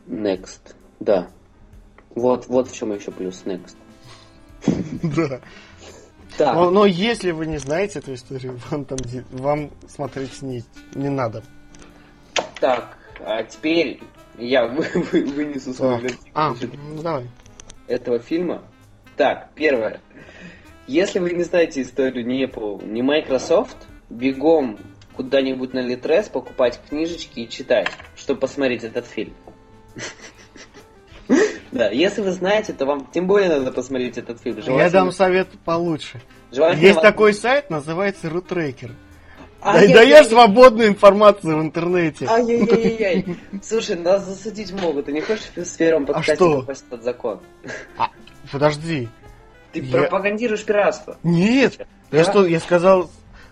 [0.06, 1.28] Next, да.
[2.14, 3.74] Вот, вот в чем еще плюс Next.
[5.02, 5.40] Да.
[6.38, 6.54] Так.
[6.54, 8.98] Но, но если вы не знаете эту историю, вам, там,
[9.32, 10.64] вам смотреть не,
[10.94, 11.42] не надо.
[12.58, 12.96] Так,
[13.26, 14.00] а теперь
[14.38, 16.54] я вы, вы, вынесу свой вердикт А,
[16.94, 17.26] ну давай.
[17.86, 18.62] этого фильма.
[19.16, 20.00] Так, первое.
[20.86, 23.76] Если вы не знаете историю ни Apple, ни Microsoft,
[24.10, 24.78] бегом
[25.14, 29.34] куда-нибудь на Литрес покупать книжечки и читать, чтобы посмотреть этот фильм.
[31.70, 34.58] Да, если вы знаете, то вам тем более надо посмотреть этот фильм.
[34.76, 36.20] Я дам совет получше.
[36.50, 38.90] Желательно Есть вам- такой сайт, называется Рутрекер.
[39.64, 42.26] А, Да, я- даешь свободную информацию в интернете.
[42.28, 43.36] Ай-яй-яй-яй.
[43.62, 45.06] Слушай, нас засудить могут.
[45.06, 46.60] Ты не хочешь в первом подкасте А что?
[46.62, 47.40] попасть под закон?
[48.50, 49.08] Подожди.
[49.72, 51.16] Ты Я- пропагандируешь пиратство.
[51.22, 52.18] Нет, Да?
[52.18, 53.10] я что, я сказал...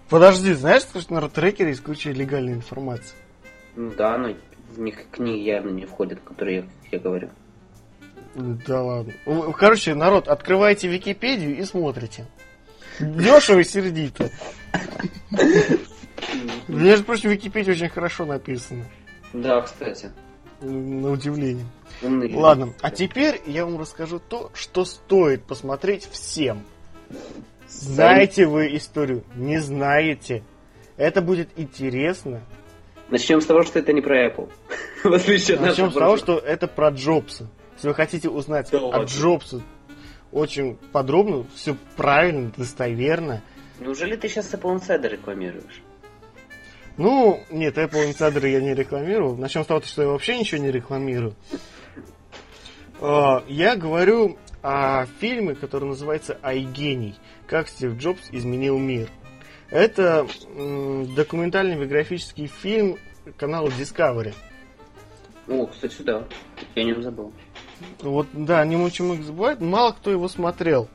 [0.09, 3.15] Подожди, знаешь, что на Рутрекере есть куча легальной информации?
[3.77, 4.35] Ну да, но
[4.75, 7.31] в них книги явно не входят, которые я, я говорю.
[8.35, 9.13] Да ладно.
[9.27, 12.27] Ну, Короче, народ, открывайте Википедию и смотрите.
[12.99, 14.31] Дешево и сердито.
[16.69, 18.85] Между прочим, в Википедии очень хорошо написано.
[19.33, 20.11] Да, кстати.
[20.61, 21.67] На удивление.
[22.03, 22.37] Умные.
[22.37, 26.63] Ладно, а теперь я вам расскажу то, что стоит посмотреть всем.
[27.67, 29.25] Знаете вы историю?
[29.35, 30.43] Не знаете.
[30.97, 32.43] Это будет интересно.
[33.09, 34.51] Начнем с того, что это не про Apple.
[35.05, 37.49] В отличие от Начнем с того, что это про Джобса.
[37.77, 39.05] Если вы хотите узнать Да о.
[39.05, 39.63] Джобсе
[40.31, 43.43] очень подробно, все правильно, достоверно,
[43.81, 45.83] Неужели ты сейчас Apple Insider рекламируешь?
[47.01, 49.35] Ну, нет, Apple Insider я не рекламирую.
[49.35, 51.35] Начнем с того, что я вообще ничего не рекламирую.
[53.01, 57.15] А, Я говорю о фильме, который называется «Айгений.
[57.47, 59.09] Как Стив Джобс изменил мир».
[59.71, 60.27] Это
[61.17, 62.99] документальный биографический фильм
[63.39, 64.35] канала Discovery.
[65.49, 66.27] О, кстати, да.
[66.75, 67.33] Я не забыл.
[68.01, 70.87] Вот, да, не очень их забывают, мало кто его смотрел.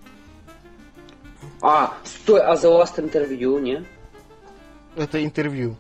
[1.64, 3.84] А, стой, а The Last Interview, не?
[4.96, 5.76] Это интервью.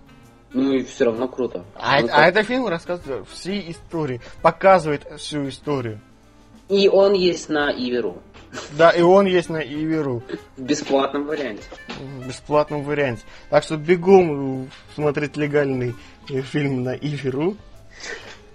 [0.55, 1.65] Ну и все равно круто.
[1.75, 5.99] А, Ну, а это фильм рассказывает все истории, показывает всю историю.
[6.69, 8.21] И он есть на Иверу.
[8.77, 10.23] Да, и он есть на Иверу.
[10.55, 11.63] В бесплатном варианте.
[11.99, 13.23] в бесплатном варианте.
[13.49, 15.93] Так что бегом смотреть легальный
[16.29, 17.57] э, фильм на Иверу.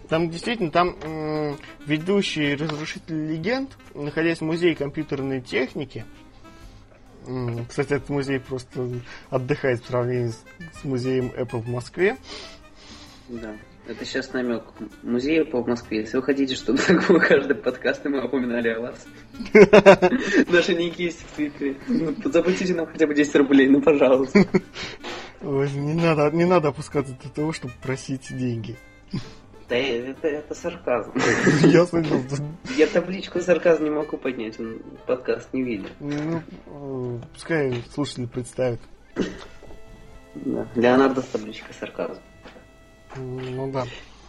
[0.09, 6.07] Там действительно, там м, ведущий разрушитель легенд, находясь в музее компьютерной техники,
[7.69, 8.89] кстати, этот музей просто
[9.31, 12.17] отдыхает в сравнении с, музеем Apple в Москве.
[13.29, 13.55] Да.
[13.87, 14.65] Это сейчас намек.
[15.03, 16.01] Музей по Москве.
[16.01, 19.07] Если вы хотите, чтобы так было каждый подкаст, и мы упоминали о вас.
[20.49, 21.77] Наши ники есть в Твиттере.
[21.89, 24.47] Ну, Заплатите нам хотя бы 10 рублей, ну пожалуйста.
[25.43, 28.77] Ой, Не надо, не надо опускаться до того, чтобы просить деньги.
[29.71, 31.13] Да это, это сарказм.
[31.63, 32.21] Ясно, дело.
[32.77, 35.93] Я табличку сарказм не могу поднять, он подкаст не видит.
[36.01, 38.81] Ну, э, пускай слушатели представят.
[40.35, 40.67] Да.
[40.75, 42.21] Леонардо с табличкой сарказм.
[43.17, 43.85] Ну да.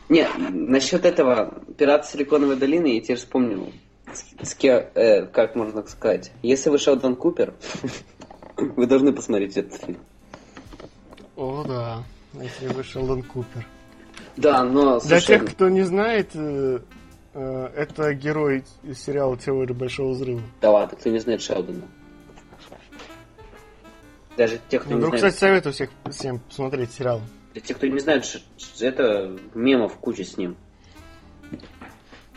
[0.09, 3.73] Не, насчет этого пират Силиконовой долины я теперь вспомнил.
[4.13, 6.31] С- с ке- э, как можно сказать?
[6.43, 7.53] Если вы Шелдон Купер,
[8.57, 9.97] вы должны посмотреть этот фильм.
[11.35, 12.03] О, да.
[12.33, 13.65] Если вы Шелдон Купер.
[14.37, 16.79] Да, но Для слушай, тех, кто не знает, э,
[17.33, 18.63] э, это герой
[18.95, 20.41] сериала Теория Большого Взрыва.
[20.61, 21.81] Да ладно, кто не знает Шелдона.
[24.37, 25.33] Даже те, кто Ну, не Вдруг, знает.
[25.33, 27.21] кстати, советую всех, всем посмотреть сериал.
[27.53, 28.23] Для тех, кто не знает,
[28.79, 30.55] это мемов куча с ним.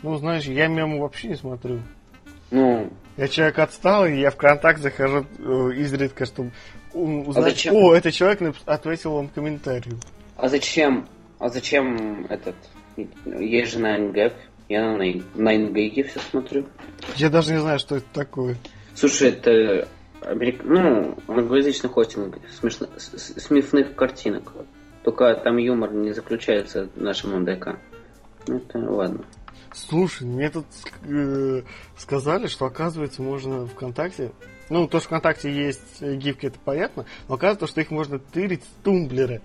[0.03, 1.79] Ну, знаешь, я мемы вообще не смотрю.
[2.51, 6.51] Ну, Я человек отсталый, я в контакт захожу э, изредка, чтобы
[6.93, 7.73] у- узнать, зачем?
[7.75, 9.97] о, этот человек ответил вам комментарию.
[10.35, 11.07] а зачем,
[11.45, 12.55] а зачем этот,
[13.25, 14.33] есть же на НГЭП
[14.67, 16.65] Я на Найнгейке все смотрю.
[17.17, 18.57] Я даже не знаю, что это такое.
[18.95, 19.87] Слушай, это
[20.21, 20.61] америк...
[20.63, 22.87] ну, англоязычный хостинг смешно...
[22.97, 24.53] смешных картинок.
[25.03, 27.77] Только там юмор не заключается в нашем МДК.
[28.47, 29.23] Ну, это ладно.
[29.71, 30.65] Слушай, мне тут
[31.03, 31.61] э,
[31.95, 34.31] сказали, что оказывается можно ВКонтакте
[34.69, 38.83] ну, то, что ВКонтакте есть гифки, это понятно, но оказывается, что их можно тырить с
[38.83, 39.41] тумблера.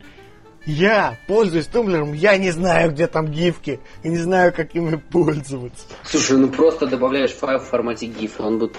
[0.67, 5.85] Я пользуюсь тумблером, я не знаю, где там гифки, и не знаю, как ими пользоваться.
[6.05, 8.77] Слушай, ну просто добавляешь файл в формате GIF, он будет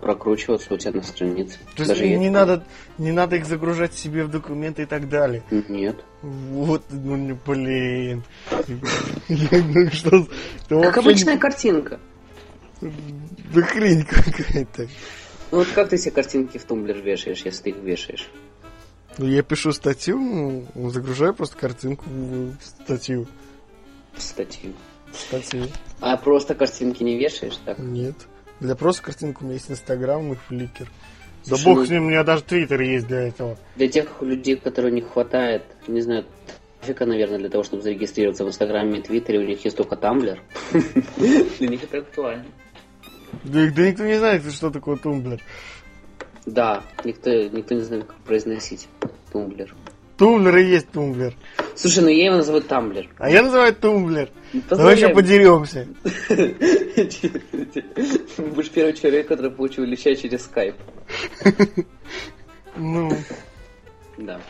[0.00, 1.58] прокручиваться у тебя на странице.
[1.76, 2.64] То есть не надо,
[2.98, 5.42] не надо их загружать себе в документы и так далее.
[5.68, 5.96] Нет.
[6.22, 8.22] Вот, ну блин.
[9.28, 10.28] Ну что?
[10.68, 11.98] Как обычная картинка.
[12.80, 14.86] Да хрень какая-то.
[15.50, 18.30] Ну вот как ты себе картинки в тумблер вешаешь, если ты их вешаешь?
[19.18, 20.18] Ну, я пишу статью,
[20.74, 23.26] ну, загружаю просто картинку в статью.
[24.14, 24.72] В статью.
[25.12, 25.66] Статью.
[26.00, 27.78] А просто картинки не вешаешь, так?
[27.78, 28.16] Нет.
[28.60, 30.88] Для просто картинок у меня есть Инстаграм и Фликер.
[31.46, 31.86] Да бог ну...
[31.86, 33.58] с ним, у меня даже Твиттер есть для этого.
[33.76, 36.24] Для тех людей, которые не хватает, не знаю,
[36.80, 40.40] трафика, наверное, для того, чтобы зарегистрироваться в Инстаграме и Твиттере, у них есть только Тамблер.
[41.58, 42.44] Для них это актуально.
[43.44, 45.42] Да, да никто не знает, что такое тумблер.
[46.46, 48.88] Да, никто, никто не знает, как произносить
[49.32, 49.74] тумблер.
[50.16, 51.34] Тумблер и есть тумблер.
[51.74, 53.08] Слушай, ну я его называю тамблер.
[53.18, 54.30] А я называю тумблер.
[54.68, 55.88] Давай еще подеремся.
[58.38, 60.76] Будешь первый человек, который получил леща через скайп.
[62.76, 63.10] Ну.
[64.18, 64.40] Да.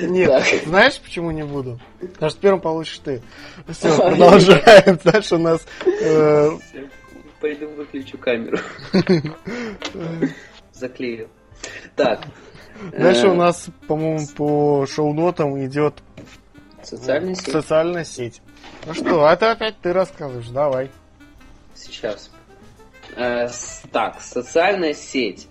[0.00, 0.44] Нет, так.
[0.64, 1.80] знаешь, почему не буду?
[2.00, 3.22] Потому что первым получишь ты.
[3.68, 4.98] Все, продолжаем.
[5.04, 5.66] Дальше у нас...
[5.84, 6.50] Э,
[7.40, 8.58] Пойду выключу камеру.
[10.76, 11.28] Заклею.
[11.94, 12.20] Так.
[12.92, 15.94] Дальше у э, нас, по-моему, по шоу-нотам идет
[16.82, 17.52] социальная сеть.
[17.52, 18.42] Социальная сеть.
[18.86, 20.90] Ну что, это опять ты рассказываешь, давай.
[21.74, 22.30] Сейчас.
[23.16, 23.48] Э,
[23.90, 25.48] так, социальная сеть.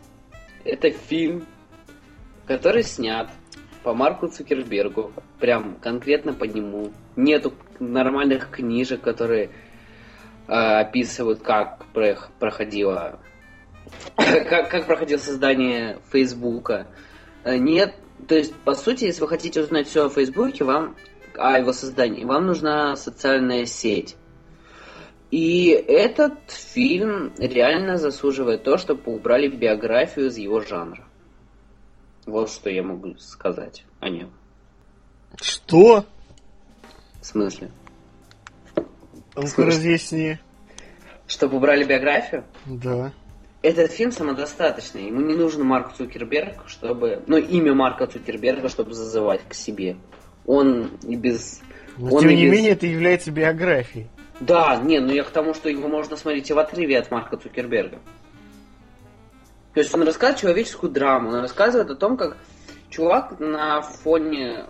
[0.64, 1.48] Это фильм,
[2.46, 3.30] который снят
[3.84, 5.12] по Марку Цукербергу.
[5.40, 6.92] Прям конкретно по нему.
[7.16, 9.50] Нету нормальных книжек, которые
[10.48, 11.86] э, описывают, как
[12.40, 13.20] проходило
[14.16, 16.88] как, как проходило создание Фейсбука.
[17.44, 17.96] Э, нет,
[18.28, 20.96] то есть, по сути, если вы хотите узнать все о Фейсбуке, вам,
[21.36, 24.16] о его создании, вам нужна социальная сеть.
[25.32, 31.06] И этот фильм реально заслуживает то, чтобы убрали биографию из его жанра.
[32.26, 34.32] Вот что я могу сказать о нем.
[35.42, 36.06] Что?
[37.22, 37.72] В смысле?
[39.36, 40.38] Ну-ка разъясни.
[41.28, 42.46] Чтобы убрали биографию?
[42.66, 43.12] Да.
[43.66, 45.08] Этот фильм самодостаточный.
[45.08, 47.24] Ему не нужен Марк Цукерберг, чтобы...
[47.26, 49.98] Ну, имя Марка Цукерберга, чтобы зазывать к себе.
[50.46, 51.62] Он и без...
[51.98, 52.52] Но, он тем не без...
[52.52, 54.08] менее, это является биографией.
[54.40, 57.38] Да, не, ну я к тому, что его можно смотреть и в отрыве от Марка
[57.38, 57.98] Цукерберга.
[59.74, 62.38] То есть он рассказывает человеческую драму, он рассказывает о том, как
[62.92, 64.66] чувак на фоне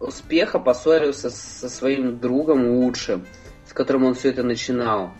[0.00, 3.24] успеха поссорился со своим другом лучшим,
[3.66, 5.14] с которым он все это начинал.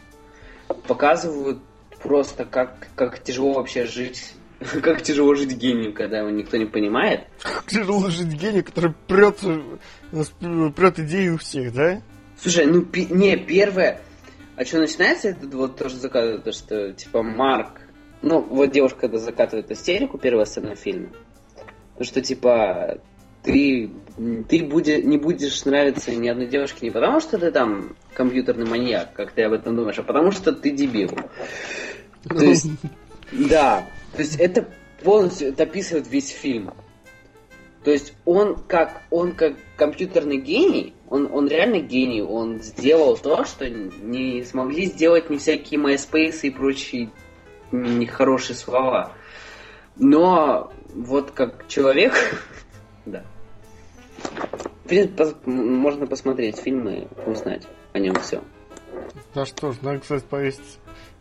[0.86, 1.60] Показывают
[2.04, 4.34] просто как, как тяжело вообще жить
[4.82, 7.26] как тяжело жить гению, когда его никто не понимает.
[7.42, 9.38] Как тяжело жить гению, который прет,
[10.76, 12.00] прет идеи у всех, да?
[12.40, 14.00] Слушай, ну пи- не, первое,
[14.56, 17.80] а что начинается это вот тоже закатывает, то, что типа Марк,
[18.22, 21.08] ну вот девушка когда закатывает истерику, первая сцена фильма,
[21.96, 23.00] то что типа
[23.44, 23.90] ты,
[24.48, 29.12] ты буде, не будешь нравиться ни одной девушке не потому, что ты там компьютерный маньяк,
[29.12, 31.10] как ты об этом думаешь, а потому что ты дебил.
[32.28, 32.66] То есть,
[33.32, 34.68] да, то есть это
[35.02, 36.72] полностью это описывает весь фильм.
[37.84, 43.44] То есть он как, он как компьютерный гений, он, он реально гений, он сделал то,
[43.44, 47.10] что не смогли сделать не всякие MySpace и прочие
[47.70, 49.12] нехорошие слова.
[49.96, 52.14] Но вот как человек,
[53.06, 53.22] да.
[54.84, 58.42] В принципе, можно посмотреть фильмы, узнать о нем все.
[59.34, 60.78] Да что ж, надо, кстати, повесить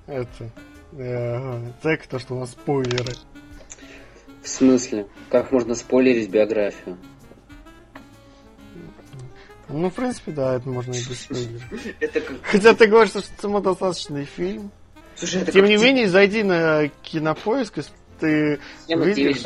[0.08, 0.49] это
[1.82, 3.14] так, то, что у нас спойлеры.
[4.41, 5.08] В смысле?
[5.30, 6.98] Как можно спойлерить биографию?
[9.70, 11.64] Ну, в принципе, да, это можно и без спойлеров.
[12.44, 14.72] Хотя ты говоришь, что это самодостаточный фильм.
[15.16, 19.44] Слушай, Тем не менее, зайди на кинопоиск, если ты увидишь...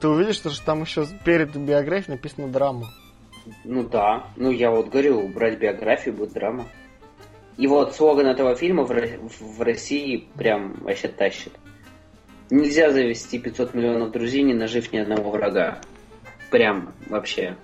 [0.00, 2.90] Ты увидишь, что там еще перед биографией написано драма.
[3.64, 4.26] Ну да.
[4.36, 6.66] Ну я вот говорю, брать биографию будет драма.
[7.56, 11.52] И вот слоган этого фильма в, в России прям вообще тащит.
[12.50, 15.80] Нельзя завести 500 миллионов друзей, не нажив ни одного врага.
[16.50, 17.56] Прям вообще.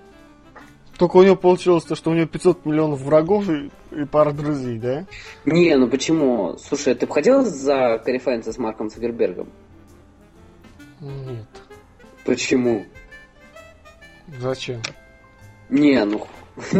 [0.96, 4.78] Только у него получилось то, что у него 500 миллионов врагов и, и пара друзей,
[4.78, 5.06] да?
[5.44, 6.56] Не, ну почему?
[6.58, 9.48] Слушай, ты бы хотел за корефайнца с Марком Цукербергом?
[11.00, 11.46] Нет.
[12.24, 12.86] Почему?
[14.38, 14.80] Зачем?
[15.68, 16.26] Не, ну...
[16.56, 16.72] В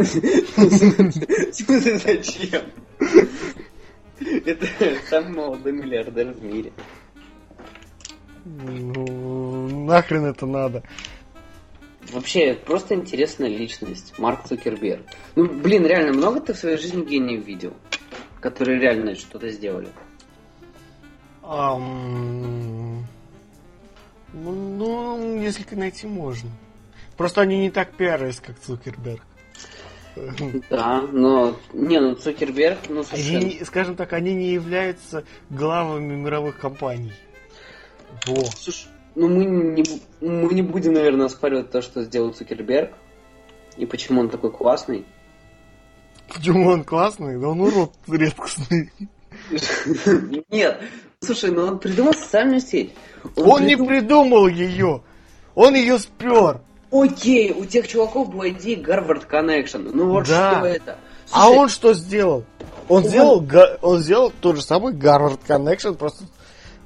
[1.53, 2.63] смысле, зачем?
[4.47, 4.67] Это
[5.09, 6.73] самый молодой миллиардер в мире.
[8.45, 10.85] Ну, нахрен это надо?
[12.13, 14.17] Вообще, просто интересная личность.
[14.19, 15.05] Марк Цукерберг.
[15.35, 17.75] Ну, блин, реально, много ты в своей жизни гениев видел?
[18.41, 19.89] Которые реально что-то сделали?
[21.43, 23.05] Ам,
[24.33, 26.51] Ну, несколько найти можно.
[27.17, 29.23] Просто они не так пиарились, как Цукерберг.
[30.71, 31.57] Да, но...
[31.73, 33.45] Не, ну Цукерберг, ну Они, совершенно...
[33.45, 37.13] не- скажем так, они не являются главами мировых компаний.
[38.27, 38.45] Во.
[38.57, 39.85] Слушай, ну мы не,
[40.21, 42.93] мы не будем, наверное, оспаривать то, что сделал Цукерберг.
[43.77, 45.05] И почему он такой классный.
[46.33, 47.39] Почему он классный?
[47.39, 48.91] Да он урод редкостный.
[50.51, 50.83] Нет,
[51.21, 52.95] слушай, ну он придумал социальную сеть.
[53.37, 55.03] Он не придум- придумал ее.
[55.55, 56.61] Он ее спер.
[57.03, 59.91] Окей, у тех чуваков была идея Гарвард Connection.
[59.93, 60.59] Ну вот Да.
[60.59, 60.97] что это?
[61.33, 62.45] А Слушай, он что сделал?
[62.89, 63.47] Он Он- сделал,
[63.83, 66.25] он сделал тот же самый Гарвард Connection, просто...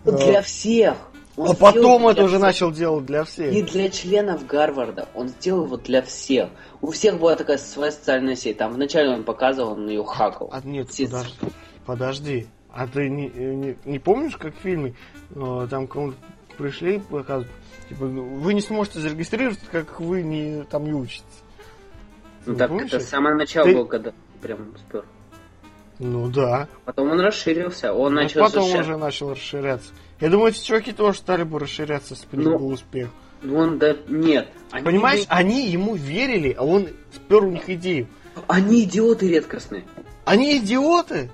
[0.06, 0.96] э, для всех.
[1.36, 2.42] Он А потом это уже всех.
[2.42, 3.52] начал делать для всех.
[3.52, 6.48] Не для членов Гарварда, он сделал его для всех.
[6.80, 8.58] У всех была такая своя социальная сеть.
[8.58, 10.50] Там вначале он показывал, он ее хакал.
[10.52, 11.34] А нет, Все- подожди.
[11.86, 12.46] Подожди.
[12.72, 14.94] А ты не, не, не помнишь, как в фильме
[15.34, 16.16] э, там кому-то
[16.56, 17.50] пришли и показывают,
[17.90, 21.24] типа, ну, вы не сможете зарегистрироваться, как вы не там не учитесь.
[22.46, 25.04] Ну Не так это самое начало Ты- было, когда прям спер.
[25.98, 26.66] Ну да.
[26.86, 28.90] Потом он расширился, он Ну, начал потом расширяться.
[28.90, 29.92] уже начал расширяться.
[30.20, 33.10] Я думаю, эти чуваки тоже стали бы расширяться, если бы не Ну, был успех.
[33.42, 34.48] Ну он да нет.
[34.70, 38.08] Они, Понимаешь, они ему верили, а он спер у них идею.
[38.46, 39.84] Они идиоты редкостные.
[40.24, 41.30] Они идиоты?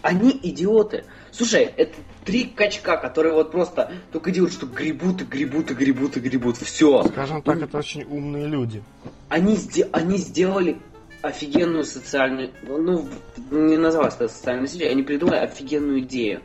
[0.00, 1.04] Они идиоты.
[1.30, 1.94] Слушай, это
[2.26, 6.58] три качка, которые вот просто только делают, что гребут и гребут и гребут и гребут.
[6.58, 7.04] Все.
[7.04, 8.82] Скажем так, это очень умные люди.
[9.28, 10.78] Они, сде- они сделали
[11.22, 12.50] офигенную социальную...
[12.66, 13.08] Ну,
[13.50, 16.42] не называлось это социальной сетью, они придумали офигенную идею.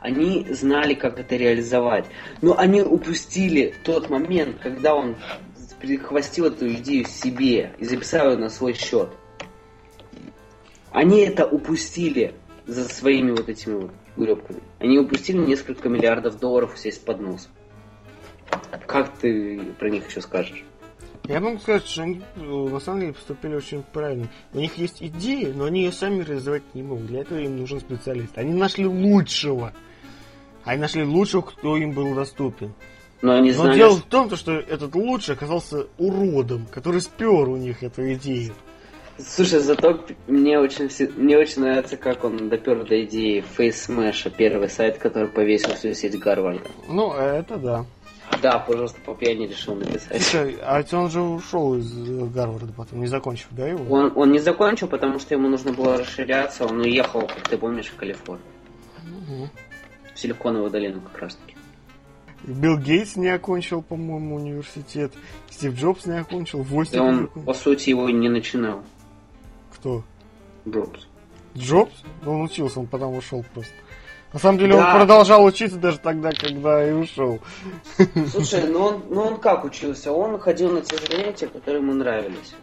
[0.00, 2.06] Они знали, как это реализовать.
[2.42, 5.14] Но они упустили тот момент, когда он
[5.80, 9.10] прихвостил эту идею себе и записал ее на свой счет.
[10.90, 12.34] Они это упустили
[12.66, 14.60] за своими вот этими вот гребками.
[14.78, 17.48] Они упустили несколько миллиардов долларов у себя из-под носа.
[18.86, 20.64] Как ты про них еще скажешь?
[21.24, 24.28] Я могу сказать, что они э, на самом деле поступили очень правильно.
[24.52, 27.06] У них есть идеи, но они ее сами реализовать не могут.
[27.06, 28.36] Для этого им нужен специалист.
[28.36, 29.72] Они нашли лучшего.
[30.64, 32.72] Они нашли лучшего, кто им был доступен.
[33.22, 37.00] Но они Но знали, дело что- в том, то, что этот лучший оказался уродом, который
[37.00, 38.54] спер у них эту идею.
[39.26, 44.68] Слушай, зато мне очень, мне очень нравится, как он допер до идеи Face Smash, первый
[44.68, 46.68] сайт, который повесил всю сеть Гарварда.
[46.88, 47.86] Ну, это да.
[48.42, 50.22] Да, пожалуйста, по пьяни решил написать.
[50.22, 53.92] Слушай, а ведь он же ушел из э, Гарварда потом, не закончив, да, его?
[53.92, 56.64] Он, он не закончил, потому что ему нужно было расширяться.
[56.64, 58.46] Он уехал, как ты помнишь, в Калифорнию.
[59.02, 59.50] Мгм.
[60.14, 61.56] В Силиконовую долину как раз таки.
[62.44, 65.12] Билл Гейтс не окончил, по-моему, университет.
[65.50, 66.60] Стив Джобс не окончил.
[66.60, 68.82] И Востик он, по сути, его не начинал.
[69.80, 70.04] Кто?
[70.68, 71.06] Джобс.
[71.56, 71.92] Джобс?
[72.26, 73.72] Он учился, он потом ушел просто.
[74.32, 74.86] На самом деле Да.
[74.92, 77.40] он продолжал учиться даже тогда, когда и ушел.
[78.30, 80.12] Слушай, ну он, ну он как учился?
[80.12, 82.54] Он ходил на те занятия, которые ему нравились.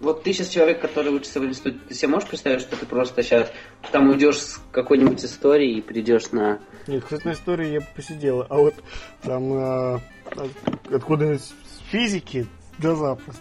[0.00, 3.22] Вот ты сейчас человек, который учится в институте, ты себе можешь представить, что ты просто
[3.22, 3.50] сейчас
[3.92, 6.58] там уйдешь с какой-нибудь историей и придешь на...
[6.86, 8.44] Нет, кстати, на истории я бы посидел.
[8.50, 8.74] А вот
[9.22, 9.94] там э,
[10.32, 11.54] от- откуда с
[11.90, 12.46] физики,
[12.78, 13.40] да запросто.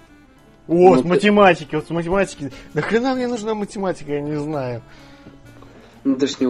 [0.67, 2.51] О, Ну, с ты- математики, вот с математики.
[2.73, 4.81] Нахрена мне нужна математика, я не знаю.
[6.03, 6.47] Ну ты ж не,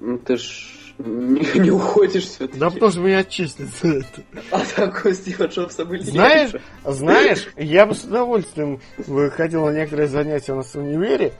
[0.00, 2.58] ну, ты ж не, не уходишь все-таки.
[2.58, 4.22] Да потому что меня отчислят за это.
[4.50, 6.50] А такой Стива Джобса были Знаешь,
[6.84, 11.32] знаешь, я бы с удовольствием бы ходил на некоторые занятия у нас в универе,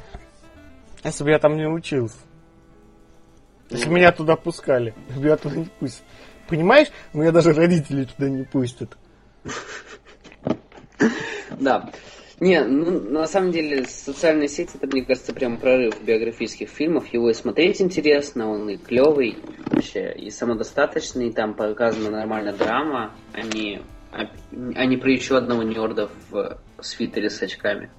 [1.05, 2.17] если бы я там не учился.
[3.71, 6.03] Если бы меня туда пускали, меня туда не пустят.
[6.49, 8.97] Понимаешь, меня даже родители туда не пустят.
[11.59, 11.91] Да.
[12.39, 17.07] Не, ну, на самом деле, социальные сети, это, мне кажется, прям прорыв биографических фильмов.
[17.13, 19.39] Его и смотреть интересно, он и клевый,
[19.71, 23.81] вообще, и самодостаточный, там показана нормальная драма, а не,
[24.13, 24.31] а,
[24.75, 27.91] а не про еще одного нерда в свитере с очками.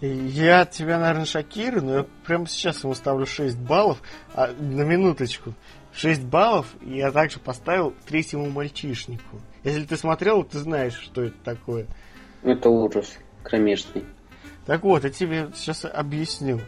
[0.00, 4.00] Я тебя, наверное, шокирую, но я прямо сейчас ему ставлю 6 баллов.
[4.34, 5.54] А, на минуточку.
[5.92, 9.40] 6 баллов я также поставил третьему мальчишнику.
[9.64, 11.86] Если ты смотрел, ты знаешь, что это такое.
[12.42, 14.04] Это ужас кромешный.
[14.66, 16.60] Так вот, я тебе сейчас объясню.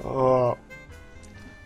[0.00, 0.56] А,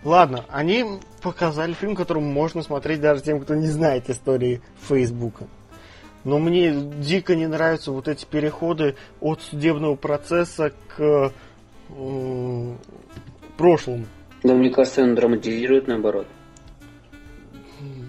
[0.04, 5.46] ладно, они показали фильм, который можно смотреть даже тем, кто не знает истории Фейсбука.
[6.24, 11.32] Но мне дико не нравятся вот эти переходы от судебного процесса к
[11.88, 12.74] э,
[13.56, 14.06] прошлому.
[14.42, 16.26] Да, мне кажется, он драматизирует наоборот.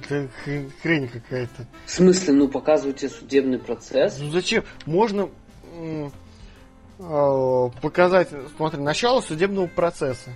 [0.10, 1.66] Хрень какая-то.
[1.86, 4.18] В смысле, ну показывайте судебный процесс?
[4.20, 4.64] Ну зачем?
[4.86, 5.30] Можно
[7.00, 10.32] э, показать, смотри, начало судебного процесса.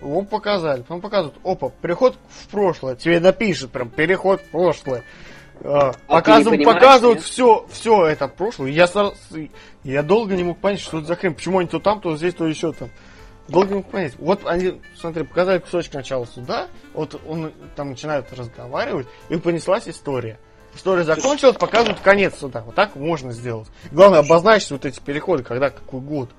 [0.00, 2.96] Его показали, потом показывают, опа, переход в прошлое.
[2.96, 5.04] Тебе напишет прям переход в прошлое.
[5.62, 8.70] А, показывают, показывают все, все это прошлое.
[8.70, 8.88] Я,
[9.84, 11.34] я долго не мог понять, что это за хрень.
[11.34, 12.88] Почему они то там, то здесь, то еще там.
[13.50, 14.14] Долго понять.
[14.18, 20.38] Вот они, смотри, показали кусочек начала суда, вот он там начинает разговаривать, и понеслась история.
[20.74, 22.62] История закончилась, показывают конец суда.
[22.64, 23.68] Вот так можно сделать.
[23.90, 26.30] Главное, обозначить вот эти переходы, когда какой год.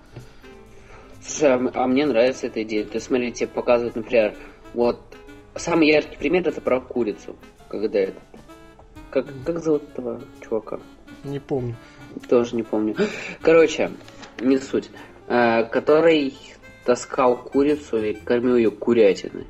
[1.21, 2.85] Слушай, а, а мне нравится эта идея.
[2.85, 4.33] Ты смотри, тебе показывают, например,
[4.73, 5.01] вот
[5.55, 7.35] самый яркий пример это про курицу.
[7.67, 8.21] Когда это.
[9.09, 10.79] Как, как зовут этого чувака?
[11.25, 11.75] Не помню.
[12.29, 12.95] Тоже не помню.
[13.41, 13.91] Короче,
[14.39, 14.89] не суть.
[15.27, 16.33] Э, который
[16.85, 19.47] таскал курицу и кормил ее курятиной.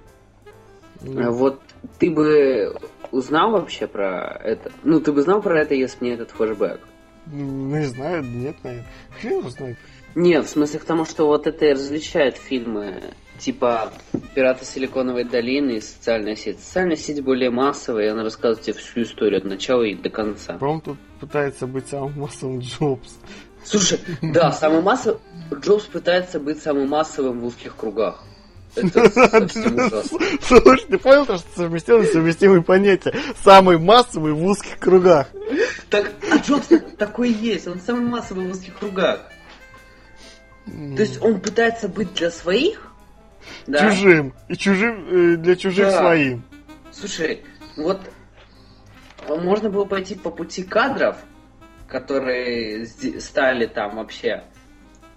[1.01, 1.31] Mm.
[1.31, 1.61] Вот
[1.99, 2.75] ты бы
[3.11, 4.71] узнал вообще про это?
[4.83, 6.79] Ну, ты бы знал про это, если бы не этот флешбэк?
[7.27, 8.87] Ну, не знаю, нет, наверное.
[9.19, 9.77] Хрен его знает.
[10.15, 13.01] Нет, в смысле к тому, что вот это и различает фильмы
[13.41, 13.91] типа
[14.35, 16.59] «Пираты Силиконовой долины» и «Социальная сеть».
[16.59, 20.53] Социальная сеть более массовая, и она рассказывает тебе всю историю от начала и до конца.
[20.53, 23.17] По-моему, тут пытается быть самым массовым Джобс.
[23.63, 25.19] Слушай, да, самый массовый...
[25.53, 28.23] Джобс пытается быть самым массовым в узких кругах.
[28.73, 33.13] Слушай, ты понял, что совместимые совместимые понятия?
[33.43, 35.27] Самый массовый в узких кругах.
[35.89, 39.19] Так, а Джобс такой есть, он самый массовый в узких кругах.
[40.65, 42.90] То есть он пытается быть для своих,
[43.67, 43.89] да?
[43.89, 45.99] чужим, и чужим э, для чужих да.
[45.99, 46.43] своим.
[46.91, 47.43] Слушай,
[47.77, 48.01] вот
[49.27, 51.17] можно было пойти по пути кадров,
[51.87, 54.43] которые стали там вообще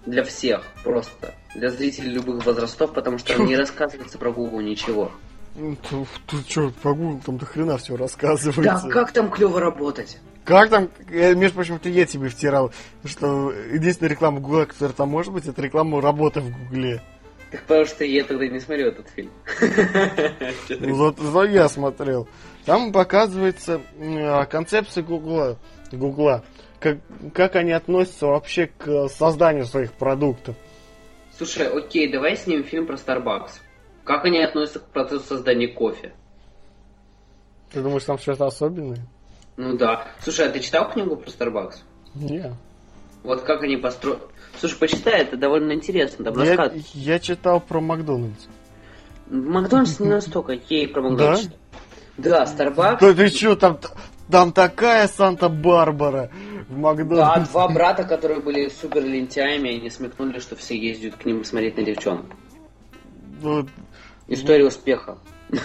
[0.05, 5.11] для всех просто, для зрителей любых возрастов, потому что не рассказывается про Google ничего.
[5.55, 8.61] Ну, тут, тут что, по Google там до хрена все рассказывается.
[8.61, 10.17] Да, как там клево работать?
[10.43, 12.71] Как там, я, между прочим, это я тебе втирал,
[13.03, 17.01] что единственная реклама Гугла, которая там может быть, это реклама работы в Гугле.
[17.51, 19.31] Так потому что я тогда не смотрел этот фильм.
[20.69, 22.27] Ну, зато я смотрел.
[22.65, 23.81] Там показывается
[24.49, 25.57] концепция Гугла.
[25.91, 26.43] Гугла.
[26.79, 26.97] Как,
[27.33, 30.55] как они относятся вообще к созданию своих продуктов.
[31.37, 33.51] Слушай, окей, давай снимем фильм про Starbucks.
[34.03, 36.13] Как они относятся к процессу создания кофе?
[37.71, 39.05] Ты думаешь, там что-то особенное?
[39.57, 40.07] Ну да.
[40.21, 41.75] Слушай, а ты читал книгу про Starbucks?
[42.13, 42.53] Нет.
[43.23, 44.19] Вот как они построили...
[44.59, 46.25] Слушай, почитай, это довольно интересно.
[46.25, 48.47] Там я, я читал про Макдональдс.
[49.29, 51.47] Макдональдс не настолько, ей про Макдональдс.
[52.17, 52.43] Да?
[52.43, 52.97] Starbucks...
[53.01, 53.79] Да ты что, там,
[54.29, 56.29] там такая Санта-Барбара
[56.69, 57.41] в Макдональдсе.
[57.41, 61.77] Да, два брата, которые были супер лентяями, они смекнули, что все ездят к ним смотреть
[61.77, 62.25] на девчонок.
[63.41, 63.67] Вот.
[64.27, 65.17] История успеха.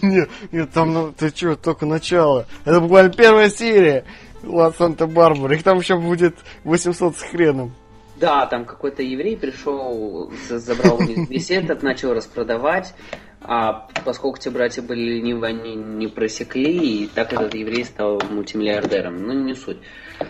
[0.00, 2.46] Нет, нет, там, ну, ты что, только начало.
[2.64, 4.06] Это буквально первая серия.
[4.42, 5.54] Ла Санта-Барбара.
[5.54, 7.74] Их там еще будет 800 с хреном.
[8.16, 12.94] Да, там какой-то еврей пришел, забрал весь этот, начал распродавать.
[13.46, 19.22] А поскольку те братья были ленивы, они не просекли, и так этот еврей стал мультимиллиардером.
[19.22, 19.76] Ну, не суть.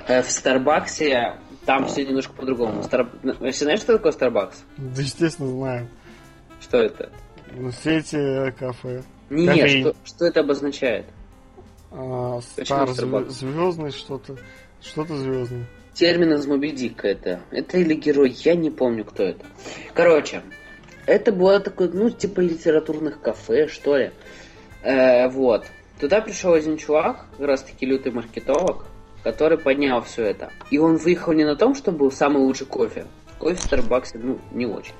[0.08, 2.82] Э, в Старбаксе там все немножко по-другому.
[2.82, 3.08] Стар...
[3.22, 4.64] Вообще знаешь, что такое Старбакс?
[4.76, 5.88] Да, естественно, знаю.
[6.60, 7.10] Что это?
[7.52, 9.04] Ну, сети э, кафе.
[9.30, 11.06] Нет, что, что это обозначает?
[11.92, 14.36] А, стар, звездный что-то.
[14.82, 15.66] Что-то звездное.
[15.94, 17.40] Термин из Моби Дика это.
[17.50, 19.46] Это или герой, я не помню, кто это.
[19.94, 20.42] Короче,
[21.06, 24.10] это было такое, ну, типа литературных кафе, что ли.
[24.82, 25.66] Э, вот.
[26.00, 28.86] Туда пришел один чувак, как раз таки лютый маркетолог,
[29.22, 30.50] который поднял все это.
[30.70, 33.06] И он выехал не на том, что был самый лучший кофе.
[33.38, 34.94] Кофе в Старбаксе, ну, не очень,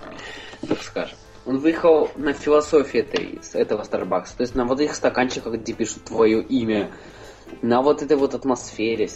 [0.67, 1.19] так скажем.
[1.45, 4.37] Он выехал на философии этой, этого Starbucks.
[4.37, 6.91] То есть на вот этих стаканчиках, где пишут твое имя.
[7.61, 9.11] На вот этой вот атмосфере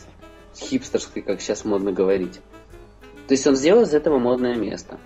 [0.58, 2.40] хипстерской, как сейчас модно говорить.
[3.26, 4.98] То есть он сделал из этого модное место.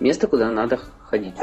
[0.00, 0.78] Место, куда надо
[1.08, 1.34] ходить.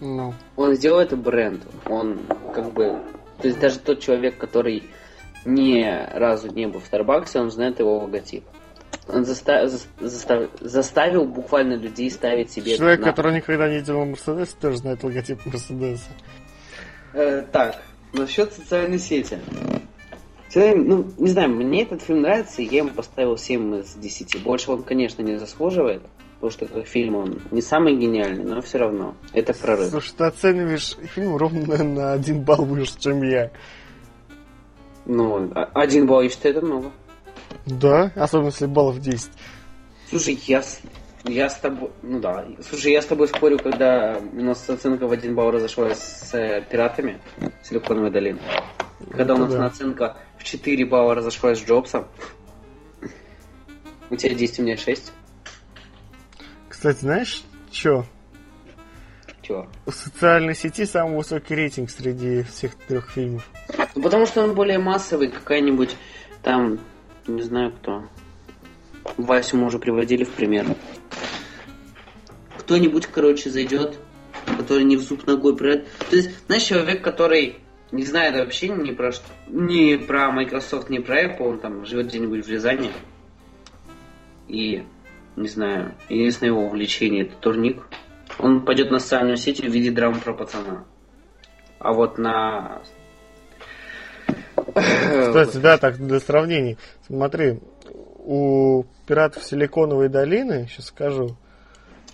[0.00, 0.16] No.
[0.16, 0.34] Ну.
[0.56, 1.62] Он сделал это бренд.
[1.86, 2.18] Он
[2.54, 3.00] как бы...
[3.40, 4.82] То есть даже тот человек, который
[5.44, 5.84] ни
[6.18, 8.44] разу не был в Старбаксе, он знает его логотип.
[9.08, 9.68] Он заста...
[9.68, 10.48] Заста...
[10.60, 12.76] заставил буквально людей ставить себе...
[12.76, 13.06] Человек, на...
[13.06, 16.10] который никогда не видел Мерседес, тоже знает логотип Мерседеса.
[17.12, 17.82] Э, так,
[18.12, 19.38] насчет социальной сети.
[20.56, 24.42] Ну, не знаю, мне этот фильм нравится, я ему поставил 7 из 10.
[24.42, 26.02] Больше он, конечно, не заслуживает,
[26.36, 29.14] потому что как фильм он не самый гениальный, но все равно.
[29.34, 29.90] Это прорыв.
[29.90, 33.50] Слушай, ты оцениваешь фильм ровно на один балл выше, чем я.
[35.04, 36.90] Ну, а- один балл, я считаю, это много.
[37.66, 39.28] Да, особенно если баллов 10.
[40.08, 40.80] Слушай, я, с-
[41.24, 41.90] я с тобой...
[42.02, 42.46] Ну да.
[42.66, 46.62] Слушай, я с тобой спорю, когда у нас оценка в один балл разошлась с э,
[46.70, 47.18] пиратами
[47.62, 48.38] Силиконовой долины.
[49.12, 49.66] Когда у Это нас да.
[49.66, 50.16] оценка
[50.46, 52.06] 4 балла разошлась с Джобсом.
[54.08, 55.12] У тебя 10, у меня 6.
[56.68, 57.42] Кстати, знаешь,
[57.72, 58.06] что?
[59.42, 59.66] Чего?
[59.86, 63.48] У социальной сети самый высокий рейтинг среди всех трех фильмов.
[63.94, 65.96] Ну, потому что он более массовый, какая-нибудь
[66.42, 66.78] там,
[67.26, 68.04] не знаю кто.
[69.16, 70.66] Васю мы уже приводили в пример.
[72.58, 73.98] Кто-нибудь, короче, зайдет,
[74.56, 75.88] который не в зуб ногой пройдет.
[76.10, 77.58] То есть, знаешь, человек, который
[77.92, 82.06] не знает вообще ни про что, ни про Microsoft, ни про Apple, он там живет
[82.08, 82.90] где-нибудь в Рязани.
[84.48, 84.84] И,
[85.36, 87.82] не знаю, единственное его увлечение это турник.
[88.38, 90.84] Он пойдет на социальную сеть и увидит драму про пацана.
[91.78, 92.82] А вот на
[94.74, 96.76] Кстати, да, так для сравнений.
[97.06, 97.60] Смотри,
[98.18, 101.36] у пиратов Силиконовой долины, сейчас скажу,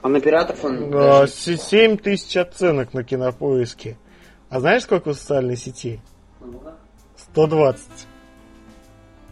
[0.02, 3.96] А на пиратов он а, даже- с- 7 тысяч оценок на кинопоиске.
[4.52, 5.98] А знаешь, сколько у социальной сети?
[7.16, 7.82] 120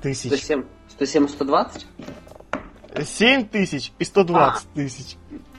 [0.00, 0.28] тысяч.
[0.28, 1.86] 107, 107, 120?
[3.04, 5.16] 7 тысяч и 120 тысяч.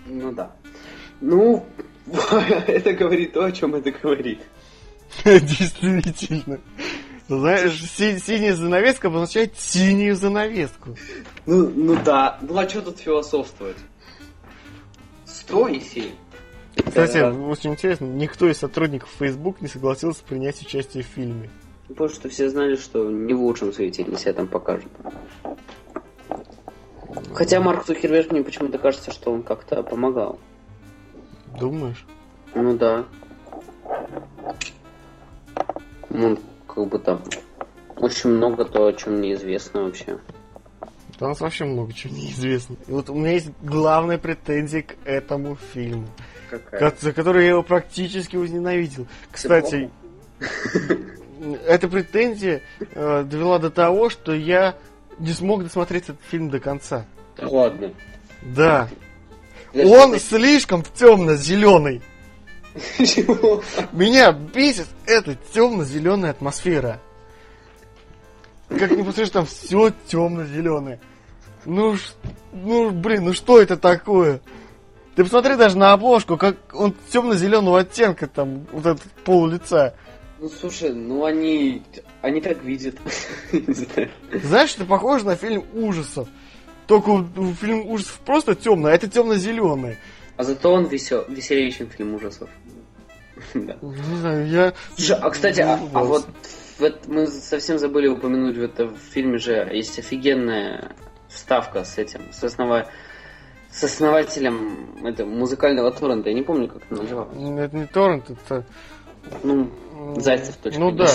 [0.08, 0.52] Ну да.
[1.22, 1.64] Ну,
[2.08, 4.42] это говорит то, о чем это говорит.
[5.24, 6.60] Действительно.
[7.28, 10.98] Знаешь, си- синяя занавеска обозначает синюю занавеску.
[11.46, 12.40] Ну, ну да.
[12.42, 13.78] Ну а что тут философствовать?
[15.28, 16.12] 100 и 7.
[16.86, 17.32] Кстати, Да.
[17.32, 21.50] очень интересно, никто из сотрудников Facebook не согласился принять участие в фильме.
[21.88, 24.92] Потому что все знали, что не в лучшем свете они себя там покажут.
[27.34, 30.40] Хотя Марк Цукерберг мне почему-то кажется, что он как-то помогал.
[31.60, 32.06] Думаешь?
[32.56, 33.06] Ну да.
[36.10, 36.38] Ну,
[36.68, 37.22] как бы там
[37.98, 40.18] очень много то, о чем неизвестно вообще.
[41.20, 42.76] Да у нас вообще много чего неизвестно.
[42.88, 46.08] И вот у меня есть главная претензия к этому фильму,
[46.52, 46.94] Какая?
[47.00, 49.08] за который я его практически возненавидел.
[49.32, 49.90] Кстати,
[51.66, 52.62] эта претензия
[52.94, 54.76] э, довела до того, что я
[55.18, 57.06] не смог досмотреть этот фильм до конца.
[57.38, 57.94] Да ладно.
[58.42, 58.90] Да,
[59.74, 62.02] Да он что слишком темно-зеленый.
[63.94, 67.00] Меня бесит эта темно-зеленая атмосфера.
[68.68, 71.00] Как ни посмотришь, там все темно-зеленое.
[71.66, 71.96] Ну,
[72.52, 74.42] ну, блин, ну что это такое?
[75.16, 79.94] Ты посмотри даже на обложку, как он темно-зеленого оттенка, там, вот этот пол лица.
[80.40, 81.84] Ну слушай, ну они.
[82.22, 82.96] Они так видят.
[84.44, 86.28] Знаешь, это похоже на фильм ужасов.
[86.88, 87.26] Только
[87.60, 89.98] фильм ужасов просто темный, а это темно-зеленый.
[90.38, 92.50] А зато он весел, веселее, чем фильм ужасов.
[93.54, 93.76] Да.
[93.82, 94.74] Не знаю, я...
[94.96, 96.28] Слушай, а кстати, а, а вот
[97.08, 100.96] мы совсем забыли упомянуть в этом фильме же есть офигенная
[101.30, 102.88] вставка с этим, с, основа-
[103.72, 106.30] с основателем этого музыкального торрента.
[106.30, 107.36] Я не помню, как это называлось.
[107.36, 108.64] Это не торрент, это...
[109.44, 109.70] Ну,
[110.18, 110.80] Зайцев точно.
[110.80, 111.10] Ну да.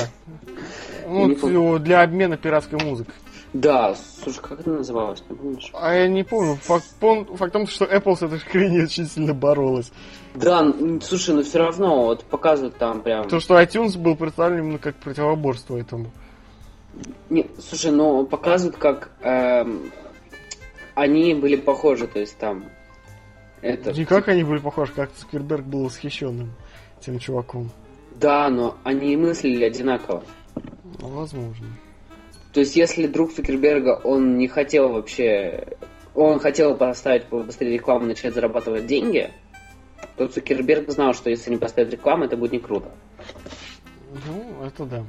[1.07, 3.15] Ну, для обмена пиратской музыкой.
[3.53, 5.71] Да, слушай, как это называлось, не помнишь?
[5.73, 6.57] А я не помню.
[6.57, 9.91] Факт, пом- факт в том, что Apple с этой хренью очень сильно боролась.
[10.35, 13.25] Да, н- слушай, но все равно вот показывают там прям.
[13.25, 16.11] Потому что iTunes был представлен именно как противоборство этому.
[17.31, 19.91] Не, слушай, ну показывают, как эм,
[20.97, 22.65] они были похожи, то есть там.
[23.61, 23.91] Это.
[23.91, 26.55] И как они были похожи, как Цукерберг был восхищенным
[27.01, 27.71] тем чуваком.
[28.17, 30.25] Да, но они и мыслили одинаково.
[31.01, 31.67] Ну, возможно.
[32.53, 35.77] То есть, если друг Цукерберга, он не хотел вообще...
[36.15, 39.31] Он хотел поставить побыстрее рекламу, начать зарабатывать деньги,
[40.17, 42.91] то Цукерберг знал, что если не поставить рекламу, это будет не круто.
[44.27, 45.05] Ну, это да.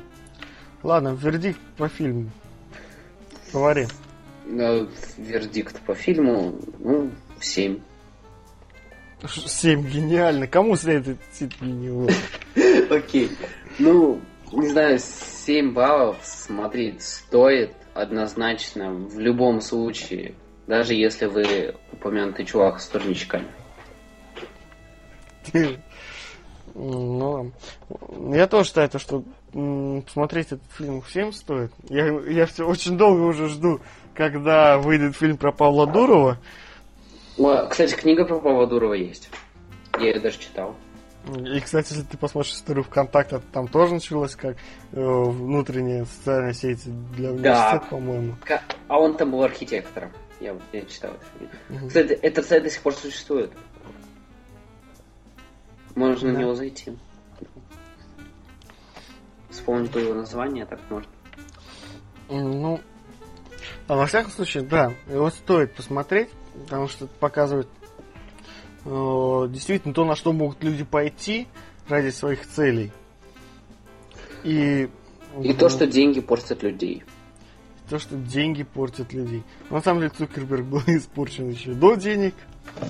[0.83, 2.29] Ладно, вердикт по фильму.
[3.53, 3.87] Говори.
[4.49, 4.87] Э,
[5.17, 7.79] Вердикт по фильму, ну, 7.
[9.25, 10.47] Ш- Семь, гениально.
[10.47, 12.07] Кому следует для него?
[12.89, 13.31] Окей.
[13.79, 14.21] Ну,
[14.53, 20.33] не знаю, 7 баллов смотреть стоит однозначно в любом случае.
[20.67, 23.47] Даже если вы упомянутый чувак с турничками.
[26.75, 27.51] Ну,
[28.33, 31.71] я тоже считаю, то, что м, посмотреть этот фильм всем стоит.
[31.89, 33.79] Я, я все очень долго уже жду,
[34.17, 36.39] когда выйдет фильм про Павла Дурова.
[37.69, 39.29] Кстати, книга про Павла Дурова есть.
[39.99, 40.75] Я ее даже читал.
[41.35, 44.55] И, кстати, если ты посмотришь историю ВКонтакте, там тоже началось как
[44.93, 46.83] э, внутренняя социальная сеть
[47.13, 47.87] для университета, Да.
[47.89, 48.35] по-моему.
[48.87, 50.11] А он там был архитектором.
[50.39, 51.51] Я, я читал это.
[51.69, 51.87] Мгм.
[51.89, 53.51] Кстати, этот сайт до сих пор существует.
[55.95, 56.37] Можно Да.
[56.37, 56.97] на него зайти.
[59.49, 61.11] Вспомнить его название, так можно.
[62.29, 62.79] Ну,
[63.87, 66.29] а во всяком случае, да, его стоит посмотреть,
[66.65, 67.67] потому что это показывает
[68.85, 71.47] э, действительно то, на что могут люди пойти
[71.87, 72.91] ради своих целей.
[74.43, 74.87] И,
[75.41, 77.03] И то, что деньги портят людей.
[77.89, 79.43] то, что деньги портят людей.
[79.69, 82.33] На самом деле Цукерберг был испорчен еще до денег.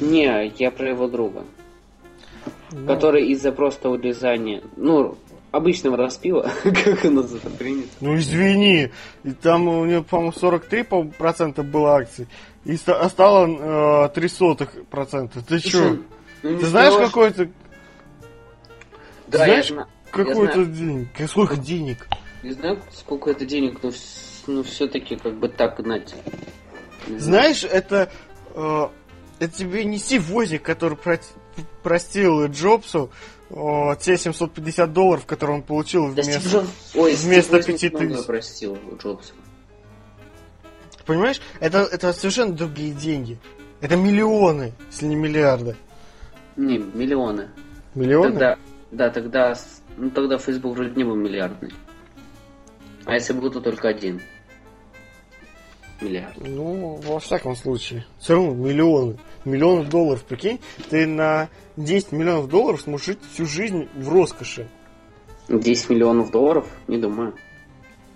[0.02, 1.46] Не, я про его друга.
[2.72, 5.18] но- Который из-за просто урезания, ну,
[5.52, 7.90] обычного распила, как у нас это принято.
[8.02, 8.92] Ну извини,
[9.24, 12.28] и там у него, по-моему, 43% процента было акций,
[12.66, 15.42] и а стало э, 3 сотых процента.
[15.42, 15.98] Ты чё?
[16.44, 17.50] Ну, не Ты знаешь, сказала, какой-то
[19.28, 20.68] Да, знаешь, я, какой-то знаю.
[20.68, 21.08] денег?
[21.30, 22.08] Сколько денег?
[22.44, 26.04] не знаю, сколько это денег, но, вс- ну, все-таки как бы так знаю.
[27.08, 28.12] Знаешь, это,
[28.54, 28.88] э,
[29.40, 31.20] это тебе не Сивозик, который про-
[31.84, 33.10] простил Джобсу
[33.50, 36.50] э, те 750 долларов, которые он получил Да вместо...
[36.50, 38.06] Джобс- Ой, вместо Стив Джобс 5000.
[38.06, 39.34] многое простил Джобсу.
[41.06, 43.38] Понимаешь, это, это совершенно другие деньги.
[43.80, 45.76] Это миллионы, если не миллиарды.
[46.56, 47.50] Не, миллионы.
[47.96, 48.32] Миллионы?
[48.32, 48.58] Тогда,
[48.92, 49.56] да, тогда,
[49.98, 51.72] ну, тогда Facebook вроде не был миллиардный.
[53.06, 54.22] А если был, то только один
[56.02, 56.38] миллиард.
[56.40, 58.06] Ну, во всяком случае.
[58.20, 59.18] Все равно миллионы.
[59.46, 60.60] Миллионы долларов, прикинь,
[60.90, 64.68] ты на 10 миллионов долларов сможешь жить всю жизнь в роскоши.
[65.50, 66.68] 10 миллионов долларов?
[66.88, 67.34] Не думаю.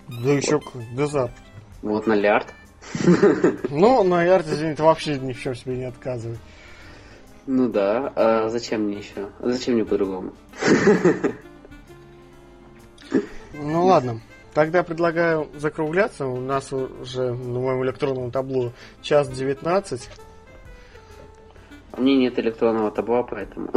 [0.08, 1.44] Да еще как, до завтра.
[1.82, 2.48] Вот на лярд.
[3.70, 6.38] Ну, на Ярте, извините, вообще ни в чем себе не отказывай.
[7.48, 9.30] Ну да, а зачем мне еще?
[9.40, 10.34] А зачем мне по-другому?
[13.54, 14.22] Ну ладно,
[14.54, 16.26] тогда предлагаю закругляться.
[16.26, 18.72] У нас уже на моем электронном табло
[19.02, 20.10] час 19.
[21.94, 23.70] У меня нет электронного табло, поэтому...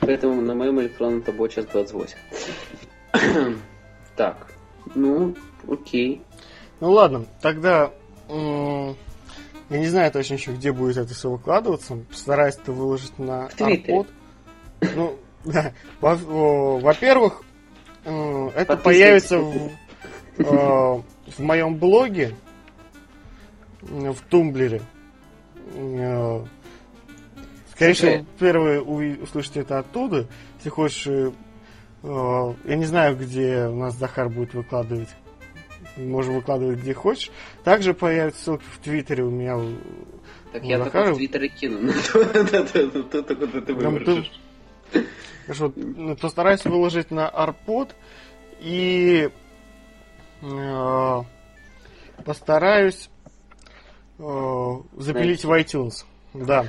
[0.00, 2.16] Поэтому на моем электронном табло час 28.
[4.16, 4.48] Так,
[4.94, 5.34] ну,
[5.68, 6.22] окей.
[6.80, 7.92] Ну ладно, тогда
[8.28, 11.96] я не знаю точно еще, где будет это все выкладываться.
[12.10, 13.46] Постараюсь это выложить на.
[13.58, 14.08] Арпод.
[14.94, 15.72] Ну, да.
[16.00, 17.42] Во-первых,
[18.04, 19.70] это появится в,
[20.38, 22.34] э, в моем блоге,
[23.80, 24.82] в Тумблере.
[25.74, 26.44] Э,
[27.72, 30.28] Скорее всего, первые услышите это оттуда.
[30.58, 31.32] Если хочешь, э,
[32.02, 35.08] я не знаю, где у нас Захар будет выкладывать.
[35.96, 37.30] Можем выкладывать где хочешь.
[37.64, 39.58] Также появятся ссылки в Твиттере у меня.
[40.52, 41.92] Так я только в Твиттере кину.
[44.04, 44.30] Тут
[45.46, 47.94] Хорошо, ну, постараюсь выложить на Арпод
[48.60, 49.28] и
[50.40, 51.22] э,
[52.24, 53.10] постараюсь
[54.18, 56.04] э, запилить в iTunes.
[56.34, 56.66] Да.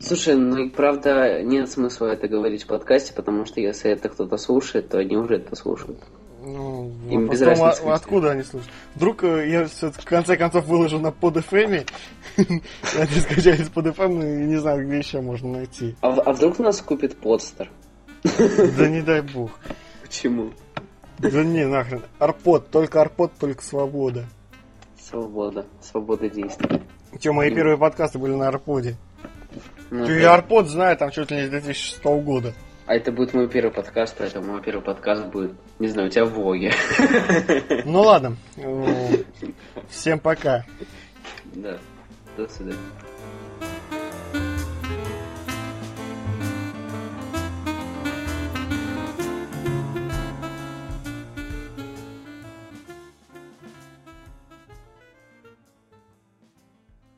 [0.00, 4.90] Слушай, ну правда нет смысла это говорить в подкасте, потому что если это кто-то слушает,
[4.90, 5.98] то они уже это слушают.
[6.46, 8.72] Ну, Им вопрос без в том, разницы, а- откуда они слушают.
[8.94, 11.88] Вдруг э, я все в конце концов выложу на PodFM,
[12.36, 15.96] они скачали с PodFM и не знаю, где еще можно найти.
[16.02, 17.68] А, а вдруг нас купит подстер?
[18.22, 19.50] Да не дай бог.
[20.02, 20.52] Почему?
[21.18, 22.02] Да не, нахрен.
[22.20, 24.24] Арпод, только Арпод, только свобода.
[25.00, 25.66] Свобода.
[25.80, 26.80] Свобода действий.
[27.18, 28.96] Че, мои первые подкасты были на Арподе.
[29.90, 32.54] Ну, Ты Арпод знаю, там чуть ли не с 2006 года.
[32.86, 36.24] А это будет мой первый подкаст, поэтому мой первый подкаст будет, не знаю, у тебя
[36.24, 36.72] в влоге.
[37.84, 38.36] Ну ладно.
[39.90, 40.64] Всем пока.
[41.54, 41.78] Да.
[42.36, 42.78] До свидания.